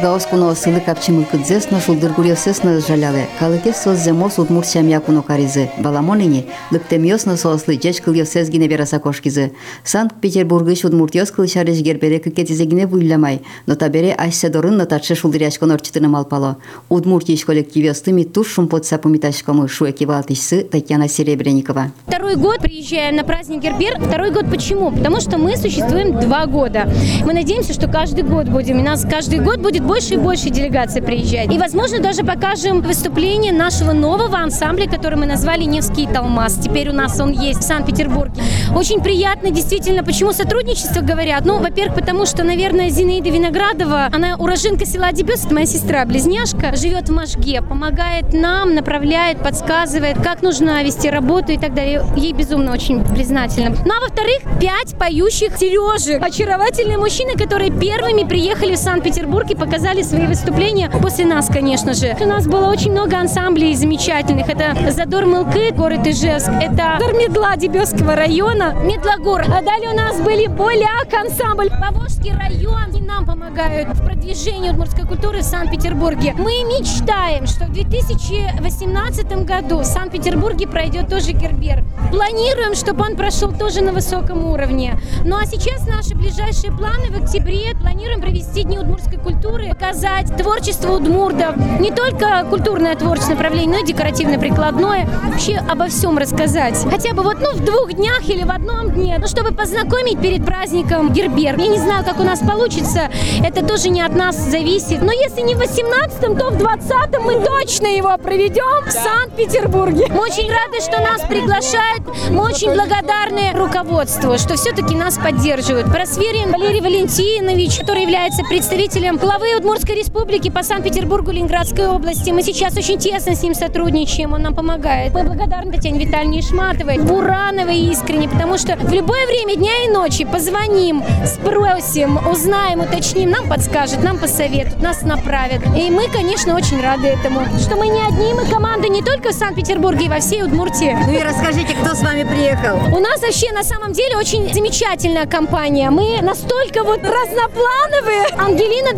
капчымыл 0.00 1.24
кыдзес 1.24 1.70
но 1.70 1.80
шулдыр 1.80 2.12
гурьосес 2.12 2.62
но 2.62 2.80
жалялы. 2.80 3.26
Калыке 3.38 3.72
соз 3.72 3.98
земос 3.98 4.38
удмурт 4.38 4.68
шамя 4.68 5.00
куно 5.00 5.22
каризы. 5.22 5.68
Баламонини 5.78 6.46
лыктемиос 6.70 7.26
но 7.26 7.36
сослы 7.36 7.78
жеч 7.82 8.00
кыльосез 8.00 8.48
гине 8.48 8.66
бераса 8.66 8.98
кошкизы. 8.98 9.52
Санкт-Петербургыш 9.84 10.84
удмуртиос 10.84 11.30
кылышарыш 11.30 11.80
гербере 11.80 12.18
кыкетизе 12.18 12.64
гине 12.64 12.86
вуйлямай. 12.86 13.42
Но 13.66 13.74
табере 13.74 14.14
айседорын 14.14 14.76
но 14.76 14.86
татше 14.86 15.14
шулдыряшкон 15.14 15.70
орчитыны 15.72 16.08
малпало. 16.08 16.56
Удмуртиш 16.88 17.44
коллективиостыми 17.44 18.24
туш 18.24 18.48
шумпот 18.48 18.86
сапумиташкому 18.86 19.68
шу 19.68 19.90
экивалтишсы 19.90 20.62
Татьяна 20.64 21.08
Серебренникова. 21.08 21.92
Второй 22.06 22.36
год 22.36 22.60
приезжаем 22.60 23.16
на 23.16 23.24
праздник 23.24 23.60
Гербер. 23.60 24.00
Второй 24.00 24.30
год 24.30 24.46
почему? 24.50 24.90
Потому 24.90 25.20
что 25.20 25.36
мы 25.36 25.56
существуем 25.56 26.18
два 26.20 26.46
года. 26.46 26.90
Мы 27.24 27.34
надеемся, 27.34 27.74
что 27.74 27.86
каждый 27.86 28.24
год 28.24 28.48
будем. 28.48 28.78
И 28.78 28.82
нас 28.82 29.04
каждый 29.04 29.40
год 29.40 29.58
будет 29.58 29.89
больше 29.90 30.14
и 30.14 30.18
больше 30.18 30.50
делегаций 30.50 31.02
приезжать. 31.02 31.52
И, 31.52 31.58
возможно, 31.58 31.98
даже 31.98 32.22
покажем 32.22 32.80
выступление 32.80 33.52
нашего 33.52 33.92
нового 33.92 34.38
ансамбля, 34.38 34.88
который 34.88 35.18
мы 35.18 35.26
назвали 35.26 35.64
«Невский 35.64 36.06
Талмас». 36.06 36.54
Теперь 36.54 36.90
у 36.90 36.92
нас 36.92 37.18
он 37.18 37.32
есть 37.32 37.58
в 37.58 37.62
Санкт-Петербурге. 37.64 38.40
Очень 38.72 39.02
приятно, 39.02 39.50
действительно. 39.50 40.04
Почему 40.04 40.32
сотрудничество 40.32 41.00
говорят? 41.00 41.44
Ну, 41.44 41.58
во-первых, 41.58 41.96
потому 41.96 42.24
что, 42.24 42.44
наверное, 42.44 42.88
Зинаида 42.88 43.30
Виноградова, 43.30 44.10
она 44.12 44.36
уроженка 44.36 44.86
села 44.86 45.10
Дебес, 45.10 45.50
моя 45.50 45.66
сестра, 45.66 46.04
близняшка, 46.04 46.76
живет 46.76 47.08
в 47.08 47.12
Можге, 47.12 47.60
помогает 47.60 48.32
нам, 48.32 48.76
направляет, 48.76 49.42
подсказывает, 49.42 50.18
как 50.22 50.42
нужно 50.42 50.84
вести 50.84 51.10
работу 51.10 51.50
и 51.50 51.58
так 51.58 51.74
далее. 51.74 52.04
Ей 52.16 52.32
безумно 52.32 52.72
очень 52.72 53.02
признательна. 53.02 53.70
Ну, 53.84 53.92
а 53.92 54.00
во-вторых, 54.00 54.38
пять 54.60 54.96
поющих 54.96 55.56
Сережек. 55.58 56.24
Очаровательные 56.24 56.96
мужчины, 56.96 57.32
которые 57.32 57.72
первыми 57.72 58.22
приехали 58.22 58.76
в 58.76 58.78
Санкт-Петербург 58.78 59.50
и 59.50 59.56
показали 59.56 59.79
свои 59.80 60.26
выступления 60.26 60.90
после 61.02 61.24
нас, 61.24 61.48
конечно 61.48 61.94
же. 61.94 62.14
У 62.20 62.26
нас 62.26 62.46
было 62.46 62.68
очень 62.68 62.92
много 62.92 63.16
ансамблей 63.16 63.74
замечательных. 63.74 64.48
Это 64.48 64.74
Задор 64.90 65.24
Мылкы, 65.24 65.72
город 65.72 66.06
Ижевск. 66.06 66.50
Это 66.60 66.98
Медла 67.18 67.56
Дебесского 67.56 68.14
района, 68.14 68.74
Медлогор. 68.82 69.42
А 69.42 69.62
далее 69.62 69.90
у 69.90 69.96
нас 69.96 70.20
были 70.20 70.46
Боляк 70.48 71.12
ансамбль, 71.14 71.70
Поволжский 71.70 72.32
район. 72.32 72.94
И 72.94 73.00
нам 73.00 73.24
помогают 73.24 73.88
в 73.88 74.04
продвижении 74.04 74.70
удмуртской 74.70 75.06
культуры 75.06 75.38
в 75.38 75.44
Санкт-Петербурге. 75.44 76.34
Мы 76.36 76.62
мечтаем, 76.64 77.46
что 77.46 77.64
в 77.64 77.72
2018 77.72 79.44
году 79.44 79.78
в 79.78 79.84
Санкт-Петербурге 79.84 80.66
пройдет 80.66 81.08
тоже 81.08 81.32
Гербер. 81.32 81.84
Планируем, 82.10 82.74
чтобы 82.74 83.04
он 83.04 83.16
прошел 83.16 83.52
тоже 83.52 83.80
на 83.82 83.92
высоком 83.92 84.44
уровне. 84.44 85.00
Ну 85.24 85.36
а 85.36 85.46
сейчас 85.46 85.86
наши 85.86 86.14
ближайшие 86.14 86.72
планы 86.72 87.10
в 87.10 87.22
октябре 87.22 87.74
планируем 87.74 88.20
провести 88.20 88.64
Дни 88.64 88.78
удмуртской 88.78 89.18
культуры, 89.18 89.69
показать 89.70 90.36
творчество 90.36 90.96
удмуртов, 90.96 91.56
не 91.78 91.90
только 91.90 92.44
культурное 92.50 92.96
творческое 92.96 93.34
направление, 93.34 93.78
но 93.78 93.84
и 93.84 93.86
декоративно-прикладное, 93.86 95.08
вообще 95.24 95.56
обо 95.56 95.86
всем 95.86 96.18
рассказать. 96.18 96.76
Хотя 96.90 97.14
бы 97.14 97.22
вот 97.22 97.38
ну 97.40 97.52
в 97.52 97.64
двух 97.64 97.92
днях 97.92 98.28
или 98.28 98.42
в 98.42 98.50
одном 98.50 98.90
дне, 98.90 99.16
ну 99.20 99.26
чтобы 99.26 99.52
познакомить 99.52 100.20
перед 100.20 100.44
праздником 100.44 101.12
Гербер. 101.12 101.58
Я 101.58 101.68
не 101.68 101.78
знаю, 101.78 102.04
как 102.04 102.18
у 102.20 102.24
нас 102.24 102.40
получится, 102.40 103.10
это 103.44 103.64
тоже 103.64 103.90
не 103.90 104.02
от 104.02 104.14
нас 104.14 104.36
зависит. 104.36 105.02
Но 105.02 105.12
если 105.12 105.42
не 105.42 105.54
в 105.54 105.58
18 105.58 106.20
то 106.20 106.50
в 106.50 106.58
20 106.58 106.90
мы 107.20 107.44
точно 107.44 107.86
его 107.86 108.16
проведем 108.18 108.84
в 108.84 108.90
Санкт-Петербурге. 108.90 110.06
Мы 110.10 110.20
очень 110.20 110.50
рады, 110.50 110.80
что 110.80 111.00
нас 111.00 111.22
приглашают. 111.22 112.02
Мы 112.30 112.42
очень 112.42 112.74
благодарны 112.74 113.52
руководству, 113.54 114.36
что 114.38 114.56
все-таки 114.56 114.94
нас 114.94 115.16
поддерживают. 115.18 115.92
Просверин 115.92 116.50
Валерий 116.50 116.80
Валентинович, 116.80 117.78
который 117.78 118.02
является 118.02 118.42
представителем 118.44 119.16
главы 119.16 119.59
Удмуртской 119.60 119.94
республики 119.94 120.48
по 120.48 120.62
Санкт-Петербургу 120.62 121.32
Ленинградской 121.32 121.86
области. 121.86 122.30
Мы 122.30 122.42
сейчас 122.42 122.78
очень 122.78 122.98
тесно 122.98 123.34
с 123.34 123.42
ним 123.42 123.54
сотрудничаем, 123.54 124.32
он 124.32 124.40
нам 124.40 124.54
помогает. 124.54 125.12
Мы 125.12 125.22
благодарны 125.22 125.70
Татьяне 125.70 126.02
Витальевне 126.02 126.40
Ишматовой, 126.40 126.96
Бурановой 126.96 127.76
искренне, 127.76 128.26
потому 128.26 128.56
что 128.56 128.76
в 128.76 128.90
любое 128.90 129.26
время 129.26 129.56
дня 129.56 129.84
и 129.84 129.90
ночи 129.90 130.24
позвоним, 130.24 131.04
спросим, 131.26 132.18
узнаем, 132.26 132.80
уточним, 132.80 133.32
нам 133.32 133.50
подскажут, 133.50 134.02
нам 134.02 134.16
посоветуют, 134.16 134.80
нас 134.80 135.02
направят. 135.02 135.60
И 135.76 135.90
мы, 135.90 136.08
конечно, 136.08 136.56
очень 136.56 136.80
рады 136.80 137.08
этому, 137.08 137.42
что 137.58 137.76
мы 137.76 137.88
не 137.88 138.00
одни, 138.00 138.32
мы 138.32 138.46
команда 138.46 138.88
не 138.88 139.02
только 139.02 139.28
в 139.28 139.34
Санкт-Петербурге, 139.34 140.06
и 140.06 140.08
во 140.08 140.20
всей 140.20 140.42
Удмуртии. 140.42 140.96
Ну 141.06 141.12
и 141.12 141.22
расскажите, 141.22 141.74
кто 141.74 141.94
с 141.94 142.00
вами 142.00 142.24
приехал? 142.24 142.78
У 142.96 142.98
нас 142.98 143.20
вообще 143.20 143.52
на 143.52 143.62
самом 143.62 143.92
деле 143.92 144.16
очень 144.16 144.50
замечательная 144.54 145.26
компания. 145.26 145.90
Мы 145.90 146.22
настолько 146.22 146.82
вот 146.82 147.00
разноплановые. 147.00 148.24
Ангелина 148.38 148.94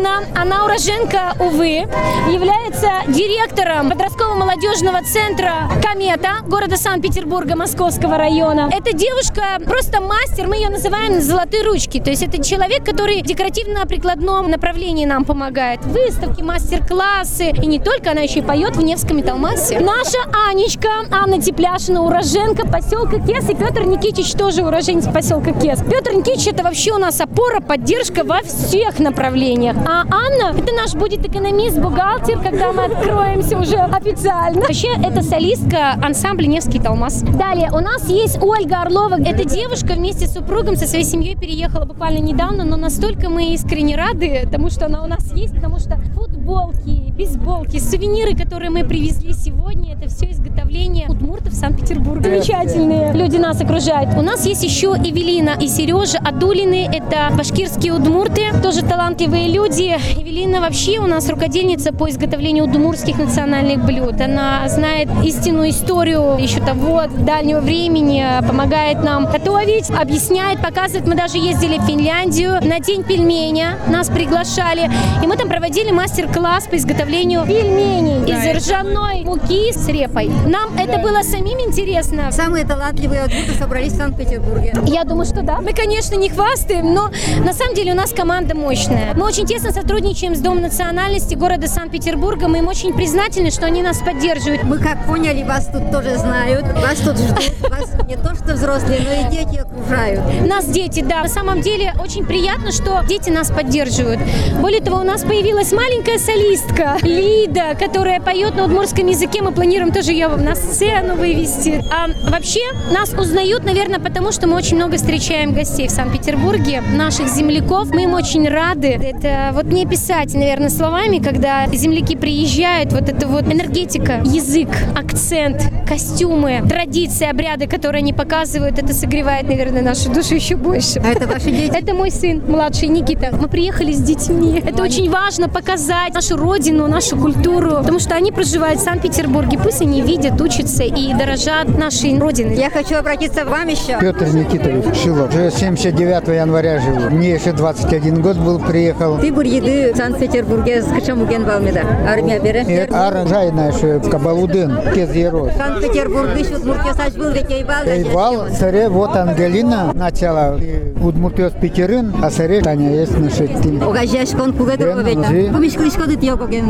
Даничкина, 0.00 0.24
она 0.34 0.64
уроженка 0.64 1.34
Увы, 1.38 1.86
является 2.32 2.90
директором 3.08 3.90
подросткового 3.90 4.34
молодежного 4.34 5.02
центра 5.02 5.70
«Комета» 5.82 6.38
города 6.46 6.76
Санкт-Петербурга, 6.76 7.56
Московского 7.56 8.16
района. 8.16 8.70
Эта 8.72 8.92
девушка 8.92 9.58
просто 9.64 10.00
мастер, 10.00 10.46
мы 10.46 10.56
ее 10.56 10.70
называем 10.70 11.20
«золотые 11.20 11.64
ручки». 11.64 12.00
То 12.00 12.10
есть 12.10 12.22
это 12.22 12.42
человек, 12.42 12.84
который 12.84 13.22
в 13.22 13.26
декоративно-прикладном 13.26 14.50
направлении 14.50 15.04
нам 15.04 15.24
помогает. 15.24 15.84
Выставки, 15.84 16.42
мастер-классы. 16.42 17.50
И 17.50 17.66
не 17.66 17.78
только, 17.78 18.12
она 18.12 18.22
еще 18.22 18.40
и 18.40 18.42
поет 18.42 18.76
в 18.76 18.82
Невском 18.82 19.22
Талмасе. 19.22 19.80
Наша 19.80 20.18
Анечка, 20.48 20.88
Анна 21.10 21.40
Тепляшина, 21.40 22.02
уроженка 22.02 22.66
поселка 22.66 23.18
Кес. 23.18 23.48
И 23.48 23.54
Петр 23.54 23.82
Никитич 23.82 24.32
тоже 24.32 24.62
уроженец 24.62 25.06
поселка 25.06 25.52
Кес. 25.52 25.80
Петр 25.88 26.12
Никитич 26.12 26.48
это 26.48 26.62
вообще 26.62 26.92
у 26.92 26.98
нас 26.98 27.20
опора, 27.20 27.60
поддержка 27.60 28.24
во 28.24 28.40
всех 28.42 28.98
направлениях. 28.98 29.76
А 29.86 30.04
Анна, 30.10 30.58
это 30.58 30.72
наш 30.74 30.94
будет 30.94 31.26
экономист, 31.26 31.78
бухгалтер, 31.78 32.38
когда 32.40 32.72
мы 32.72 32.84
откроемся 32.84 33.58
уже 33.58 33.76
официально. 33.76 34.60
Вообще, 34.60 34.88
это 35.02 35.22
солистка 35.22 35.92
ансамбля 36.02 36.46
Невский 36.46 36.78
Талмас. 36.78 37.22
Далее, 37.22 37.70
у 37.72 37.80
нас 37.80 38.08
есть 38.08 38.42
Ольга 38.42 38.82
Орлова. 38.82 39.20
Эта 39.20 39.44
девушка 39.44 39.94
вместе 39.94 40.26
с 40.26 40.34
супругом 40.34 40.76
со 40.76 40.86
своей 40.86 41.04
семьей 41.04 41.36
переехала 41.36 41.84
буквально 41.84 42.18
недавно, 42.18 42.64
но 42.64 42.76
настолько 42.76 43.28
мы 43.28 43.54
искренне 43.54 43.96
рады 43.96 44.46
тому, 44.50 44.70
что 44.70 44.86
она 44.86 45.02
у 45.02 45.06
нас 45.06 45.32
есть, 45.32 45.54
потому 45.54 45.78
что 45.78 45.96
футболки, 46.14 47.09
бейсболки, 47.20 47.78
сувениры, 47.78 48.34
которые 48.34 48.70
мы 48.70 48.82
привезли 48.82 49.34
сегодня, 49.34 49.92
это 49.94 50.08
все 50.08 50.30
изготовление 50.30 51.06
удмуртов 51.06 51.52
Санкт-Петербурга. 51.52 52.22
Замечательные 52.22 53.12
люди 53.12 53.36
нас 53.36 53.60
окружают. 53.60 54.14
У 54.16 54.22
нас 54.22 54.46
есть 54.46 54.62
еще 54.62 54.96
Эвелина 54.96 55.54
и 55.60 55.68
Сережа 55.68 56.16
Адулины, 56.16 56.88
это 56.90 57.28
башкирские 57.36 57.92
удмурты, 57.92 58.46
тоже 58.62 58.80
талантливые 58.80 59.48
люди. 59.48 59.98
Эвелина 60.16 60.62
вообще 60.62 60.98
у 60.98 61.06
нас 61.06 61.28
рукодельница 61.28 61.92
по 61.92 62.08
изготовлению 62.08 62.64
удмуртских 62.64 63.18
национальных 63.18 63.84
блюд. 63.84 64.18
Она 64.18 64.66
знает 64.70 65.10
истинную 65.22 65.70
историю 65.70 66.38
еще 66.38 66.60
того 66.60 67.02
дальнего 67.06 67.60
времени, 67.60 68.24
помогает 68.48 69.04
нам 69.04 69.26
готовить, 69.26 69.90
объясняет, 69.90 70.62
показывает. 70.62 71.06
Мы 71.06 71.16
даже 71.16 71.36
ездили 71.36 71.76
в 71.76 71.82
Финляндию 71.82 72.64
на 72.66 72.80
день 72.80 73.04
пельменя, 73.04 73.76
нас 73.88 74.08
приглашали, 74.08 74.90
и 75.22 75.26
мы 75.26 75.36
там 75.36 75.50
проводили 75.50 75.90
мастер-класс 75.90 76.66
по 76.66 76.76
изготовлению 76.76 77.09
пельменей 77.10 78.24
из 78.24 78.68
ржаной 78.68 79.24
муки 79.24 79.72
с 79.72 79.88
репой. 79.88 80.30
Нам 80.46 80.76
это 80.76 80.98
было 80.98 81.22
самим 81.22 81.58
интересно. 81.60 82.30
Самые 82.30 82.64
талантливые 82.64 83.24
удмурты 83.24 83.54
собрались 83.58 83.92
в 83.92 83.96
Санкт-Петербурге. 83.96 84.74
Я 84.86 85.04
думаю, 85.04 85.26
что 85.26 85.42
да. 85.42 85.60
Мы, 85.60 85.72
конечно, 85.72 86.14
не 86.14 86.28
хвастаем, 86.28 86.94
но 86.94 87.10
на 87.44 87.52
самом 87.52 87.74
деле 87.74 87.92
у 87.92 87.96
нас 87.96 88.12
команда 88.12 88.54
мощная. 88.56 89.14
Мы 89.14 89.26
очень 89.26 89.46
тесно 89.46 89.72
сотрудничаем 89.72 90.34
с 90.34 90.38
Домом 90.40 90.62
национальности 90.62 91.34
города 91.34 91.66
Санкт-Петербурга. 91.66 92.48
Мы 92.48 92.58
им 92.58 92.68
очень 92.68 92.94
признательны, 92.94 93.50
что 93.50 93.66
они 93.66 93.82
нас 93.82 93.98
поддерживают. 93.98 94.62
Мы 94.62 94.78
как 94.78 95.04
поняли, 95.06 95.42
вас 95.42 95.66
тут 95.66 95.90
тоже 95.90 96.16
знают, 96.16 96.64
вас 96.74 96.98
тут 96.98 97.18
ждут. 97.18 97.70
Вас 97.70 97.90
не 98.08 98.16
то 98.16 98.34
что 98.34 98.54
взрослые, 98.54 99.00
но 99.00 99.28
и 99.28 99.30
дети 99.30 99.58
окружают. 99.58 100.20
Нас 100.46 100.66
дети, 100.66 101.00
да. 101.00 101.22
На 101.22 101.28
самом 101.28 101.60
деле 101.60 101.92
очень 102.00 102.24
приятно, 102.24 102.72
что 102.72 103.02
дети 103.08 103.30
нас 103.30 103.50
поддерживают. 103.50 104.20
Более 104.60 104.80
того, 104.80 104.98
у 104.98 105.04
нас 105.04 105.22
появилась 105.22 105.72
маленькая 105.72 106.18
солистка 106.18 106.99
Лида, 107.02 107.74
которая 107.78 108.20
поет 108.20 108.56
на 108.56 108.64
удмуртском 108.64 109.06
языке. 109.06 109.42
Мы 109.42 109.52
планируем 109.52 109.92
тоже 109.92 110.12
ее 110.12 110.28
на 110.28 110.54
сцену 110.54 111.16
вывести. 111.16 111.82
А 111.90 112.08
вообще 112.30 112.60
нас 112.92 113.12
узнают, 113.12 113.64
наверное, 113.64 114.00
потому 114.00 114.32
что 114.32 114.46
мы 114.46 114.56
очень 114.56 114.76
много 114.76 114.96
встречаем 114.96 115.54
гостей 115.54 115.88
в 115.88 115.90
Санкт-Петербурге, 115.90 116.82
наших 116.94 117.28
земляков. 117.28 117.90
Мы 117.90 118.04
им 118.04 118.14
очень 118.14 118.48
рады. 118.48 118.88
Это 118.88 119.50
вот 119.54 119.66
не 119.66 119.86
писать, 119.86 120.34
наверное, 120.34 120.68
словами, 120.68 121.18
когда 121.18 121.66
земляки 121.68 122.16
приезжают, 122.16 122.92
вот 122.92 123.08
это 123.08 123.26
вот 123.26 123.44
энергетика, 123.44 124.20
язык, 124.24 124.68
акцент, 124.96 125.62
костюмы, 125.88 126.62
традиции, 126.68 127.28
обряды, 127.28 127.66
которые 127.66 128.00
они 128.00 128.12
показывают, 128.12 128.78
это 128.78 128.92
согревает, 128.94 129.48
наверное, 129.48 129.82
нашу 129.82 130.10
душу 130.10 130.34
еще 130.34 130.56
больше. 130.56 131.00
А 131.00 131.08
это 131.08 131.26
ваши 131.26 131.50
дети? 131.50 131.76
Это 131.76 131.94
мой 131.94 132.10
сын, 132.10 132.42
младший 132.46 132.88
Никита. 132.88 133.30
Мы 133.32 133.48
приехали 133.48 133.92
с 133.92 134.00
детьми. 134.00 134.62
Это 134.64 134.82
очень 134.82 135.10
важно 135.10 135.48
показать 135.48 136.14
нашу 136.14 136.36
родину, 136.36 136.89
нашу 136.90 137.16
культуру, 137.16 137.76
потому 137.78 137.98
что 137.98 138.14
они 138.14 138.32
проживают 138.32 138.80
в 138.80 138.82
Санкт-Петербурге. 138.82 139.58
Пусть 139.62 139.80
они 139.80 140.02
видят 140.02 140.40
учатся 140.40 140.82
и 140.82 141.14
дорожат 141.14 141.68
нашей 141.78 142.18
родиной. 142.18 142.56
Я 142.56 142.68
хочу 142.68 142.96
обратиться 142.96 143.44
к 143.44 143.48
вам 143.48 143.68
еще. 143.68 143.98
Петр 144.00 144.26
Никитович 144.26 144.96
Шилов. 144.96 145.30
Уже 145.30 145.50
79 145.50 146.28
января 146.28 146.80
живу. 146.80 147.10
Мне 147.10 147.34
еще 147.34 147.52
21 147.52 148.20
год 148.20 148.36
был, 148.36 148.58
приехал. 148.58 149.18
Ты 149.18 149.32
бурьеды 149.32 149.92
в 149.94 149.96
Санкт-Петербурге 149.96 150.82
с 150.82 150.86
Качамуген 150.86 151.44
Балмеда. 151.44 151.82
Армия 152.06 152.40
бере. 152.40 152.64
И 152.68 152.92
Аранжай 152.92 153.52
наш 153.52 153.76
Кабалудын, 154.10 154.92
Кезерос. 154.94 155.52
Санкт-Петербург, 155.56 156.28
еще 156.36 156.56
Удмуртия 156.56 156.94
сач 156.94 157.14
был, 157.14 157.30
ведь 157.30 157.50
Эйбал. 157.50 157.84
Эйвал, 157.86 158.48
Саре, 158.50 158.88
вот 158.88 159.16
Ангелина 159.16 159.92
начала. 159.94 160.58
И 160.58 160.92
Удмуртиос 161.00 161.52
Петерин, 161.60 162.12
а 162.22 162.30
Саре 162.30 162.60
Таня 162.60 162.94
есть 162.94 163.16
наши 163.16 163.46
тим. 163.62 163.82
Огажашкон 163.82 164.52
кугадыр 164.52 165.02
ведь. 165.04 165.24
жи. 165.26 165.50
Помешкалышко 165.52 166.06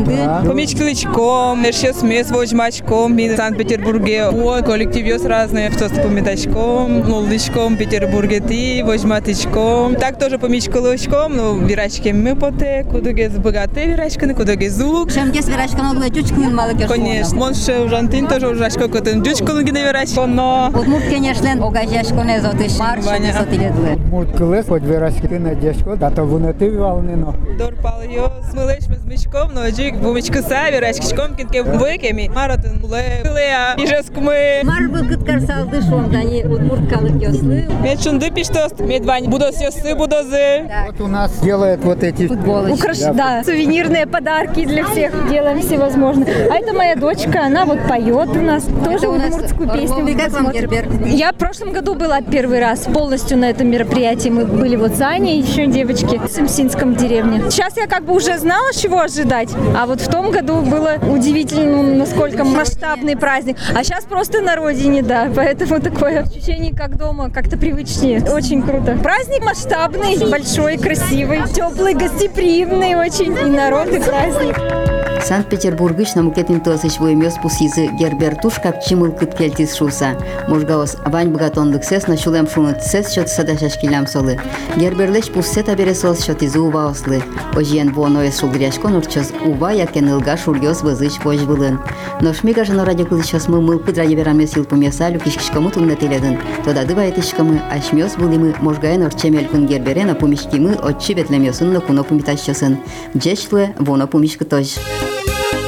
йогогенды. 0.00 0.46
Поміч 0.46 0.74
кличком, 0.74 1.64
ще 1.70 1.92
смес 1.92 2.30
возьмачком, 2.30 3.16
він 3.16 3.34
в 3.34 3.36
Санкт-Петербурге. 3.36 4.26
О, 4.26 4.62
колектив 4.62 5.06
есть 5.06 5.26
разные, 5.26 5.70
хто 5.70 5.88
з 5.88 5.92
помітачком, 5.98 7.04
молодичком, 7.08 7.74
в 7.74 7.78
Петербурге 7.78 8.40
ти, 8.40 8.82
возьматичком. 8.86 9.94
Так 9.94 10.18
теж 10.18 10.38
поміч 10.38 10.68
колочком, 10.68 11.32
ну, 11.36 11.54
вірачки 11.54 12.14
ми 12.14 12.34
поте, 12.34 12.84
кудуге 12.92 13.30
збагате 13.34 13.86
вірачки, 13.86 14.34
кудуге 14.34 14.70
звук. 14.70 15.10
Шемге 15.10 15.42
свирачка 15.42 15.82
могла 15.82 16.10
чучку 16.10 16.40
мало 16.40 16.72
кеш. 16.78 16.88
Конечно, 16.88 17.38
мон 17.38 17.54
ще 17.54 17.78
ужантин 17.78 18.26
теж 18.26 18.44
ужачко, 18.44 18.88
котен 18.88 19.22
дючко 19.22 19.52
не 19.52 19.84
вірачко, 19.88 20.26
но... 20.26 20.70
Удмурт, 20.80 21.04
конечно, 21.04 21.66
огажашко 21.66 22.24
не 22.24 22.40
зотиш. 22.40 22.78
Марш, 22.78 23.20
не 23.20 23.32
зотиледуе. 23.32 23.94
Удмурт 23.94 24.36
Кылес, 24.36 24.68
хоть 24.68 24.82
вырасти 24.82 25.38
на 25.38 25.54
дешко, 25.54 25.96
да 25.96 26.10
то 26.10 26.24
вунати 26.24 26.70
волнено. 26.70 27.34
Дорпал 27.58 28.02
його 28.10 28.30
з 28.50 28.54
миличми 28.54 28.96
з 29.04 29.06
мичком, 29.08 29.50
ну, 29.54 29.70
джик, 29.70 29.89
бумичку 30.02 30.38
са, 30.48 30.70
вірачкичком, 30.72 31.36
кінки 31.36 31.62
викемі. 31.62 32.30
Маротин, 32.36 32.80
ле, 32.90 33.22
леа, 33.24 33.74
і 33.78 33.86
жескми. 33.86 34.62
Мар 34.64 34.88
был 34.88 35.08
кыт 35.08 35.24
карсалды 35.24 35.80
шомдани 35.82 36.44
удмурт 36.44 36.90
калык 36.90 37.16
ёслы. 37.16 37.64
Мед 37.82 38.02
шунды 38.02 38.30
пиштост, 38.30 38.80
мед 38.80 39.04
вань, 39.04 39.26
будос 39.26 39.60
йосы, 39.60 39.94
будозы. 39.94 40.68
Вот 40.86 41.00
у 41.00 41.08
нас 41.08 41.30
делают 41.40 41.84
вот 41.84 42.02
эти 42.02 42.24
Украш... 42.24 42.98
Да. 43.14 43.42
сувенирные 43.44 44.06
подарки 44.06 44.64
для 44.64 44.84
всех 44.84 45.12
делаем 45.30 45.60
всевозможные. 45.60 46.48
А 46.50 46.56
это 46.56 46.72
моя 46.72 46.94
дочка, 46.96 47.44
она 47.46 47.64
вот 47.64 47.78
поет 47.88 48.28
у 48.28 48.42
нас, 48.42 48.64
тоже 48.84 49.08
у 49.08 49.16
нас 49.16 49.34
удмуртскую 49.34 49.70
песню. 49.70 49.96
Орловый, 49.96 50.14
как 50.14 50.32
вам 50.32 50.42
смотрит. 50.42 50.70
Гербер? 50.70 51.06
Я 51.06 51.32
в 51.32 51.36
прошлом 51.36 51.72
году 51.72 51.94
была 51.94 52.20
первый 52.20 52.60
раз 52.60 52.80
полностью 52.80 53.38
на 53.38 53.50
этом 53.50 53.68
мероприятии. 53.68 54.28
Мы 54.28 54.44
были 54.44 54.76
вот 54.76 54.94
с 54.96 55.00
Аней, 55.00 55.40
еще 55.40 55.66
девочки, 55.66 56.18
в 56.18 56.28
Симсинском 56.28 56.94
деревне. 56.94 57.42
Сейчас 57.50 57.76
я 57.76 57.86
как 57.86 58.04
бы 58.04 58.14
уже 58.14 58.38
знала, 58.38 58.72
чего 58.72 59.00
ожидать, 59.00 59.50
а 59.81 59.87
вот 59.87 59.99
в 59.99 60.07
том 60.11 60.29
году 60.29 60.61
было 60.61 60.99
удивительно, 61.09 61.81
ну, 61.81 61.95
насколько 61.95 62.43
масштабный 62.43 63.17
праздник. 63.17 63.57
А 63.75 63.83
сейчас 63.83 64.03
просто 64.03 64.39
на 64.41 64.55
родине, 64.55 65.01
да, 65.01 65.27
поэтому 65.35 65.81
такое 65.81 66.21
ощущение 66.21 66.71
как 66.71 66.97
дома, 66.97 67.31
как-то 67.31 67.57
привычнее. 67.57 68.23
Очень 68.31 68.61
круто. 68.61 68.95
Праздник 69.01 69.43
масштабный, 69.43 70.19
большой, 70.29 70.77
красивый, 70.77 71.41
теплый, 71.51 71.95
гостеприимный 71.95 72.93
очень. 72.93 73.35
И 73.35 73.49
народ, 73.49 73.87
и 73.87 73.99
праздник. 73.99 74.90
Санкт-Петербургыч 75.23 76.15
намукетин 76.15 76.59
тосыч 76.61 76.99
воемёс 76.99 77.35
пусизы 77.41 77.87
гербертуш 77.99 78.55
капчимыл 78.55 79.11
кыт 79.11 79.35
келтис 79.35 79.75
шуса. 79.75 80.17
Можгаос 80.47 80.97
вань 81.05 81.29
богатонлык 81.29 81.83
сес 81.83 82.07
на 82.07 82.17
чулем 82.17 82.49
шунут 82.49 82.81
сес 82.83 83.09
счет 83.11 83.29
садашаш 83.29 83.77
килям 83.79 84.07
солы. 84.07 84.39
Герберлеш 84.75 85.29
пуссе 85.31 85.63
табере 85.63 85.93
сос 85.93 86.27
изу 86.27 86.65
ува 86.65 86.89
ослы. 86.89 87.21
Ожиен 87.55 87.93
воноес 87.93 88.39
шулгряшкон 88.39 88.95
урчос 88.95 89.31
ува 89.45 89.71
якен 89.71 90.09
ылга 90.09 90.35
шургёс 90.37 90.81
вызыч 90.81 91.13
вож 91.23 91.41
былын. 91.43 91.79
Но 92.19 92.33
шмига 92.33 92.65
жано 92.65 92.83
ради 92.83 93.03
кылычос 93.03 93.47
мы 93.47 93.61
мыл 93.61 93.79
пыдра 93.79 94.03
ебераме 94.03 94.47
сил 94.47 94.65
пумесалю 94.65 95.19
кишкишкому 95.19 95.69
тунна 95.71 95.95
теледын. 95.95 96.39
Тода 96.65 96.83
дыва 96.83 97.01
етишкамы 97.01 97.61
ашмёс 97.71 98.15
булимы 98.15 98.55
можгаен 98.59 99.03
орчемел 99.03 99.45
кун 99.45 99.67
герберена 99.67 100.15
пумишкимы 100.15 100.73
отчи 100.73 101.13
ветлемёсын 101.13 101.71
но 101.71 101.79
куно 101.79 102.03
пумитащосын. 102.03 102.79
Джечлы 103.15 103.73
воно 103.77 104.07
пумишкы 104.07 104.45
тож. 104.45 104.77
Thank 105.23 105.53
you. 105.53 105.60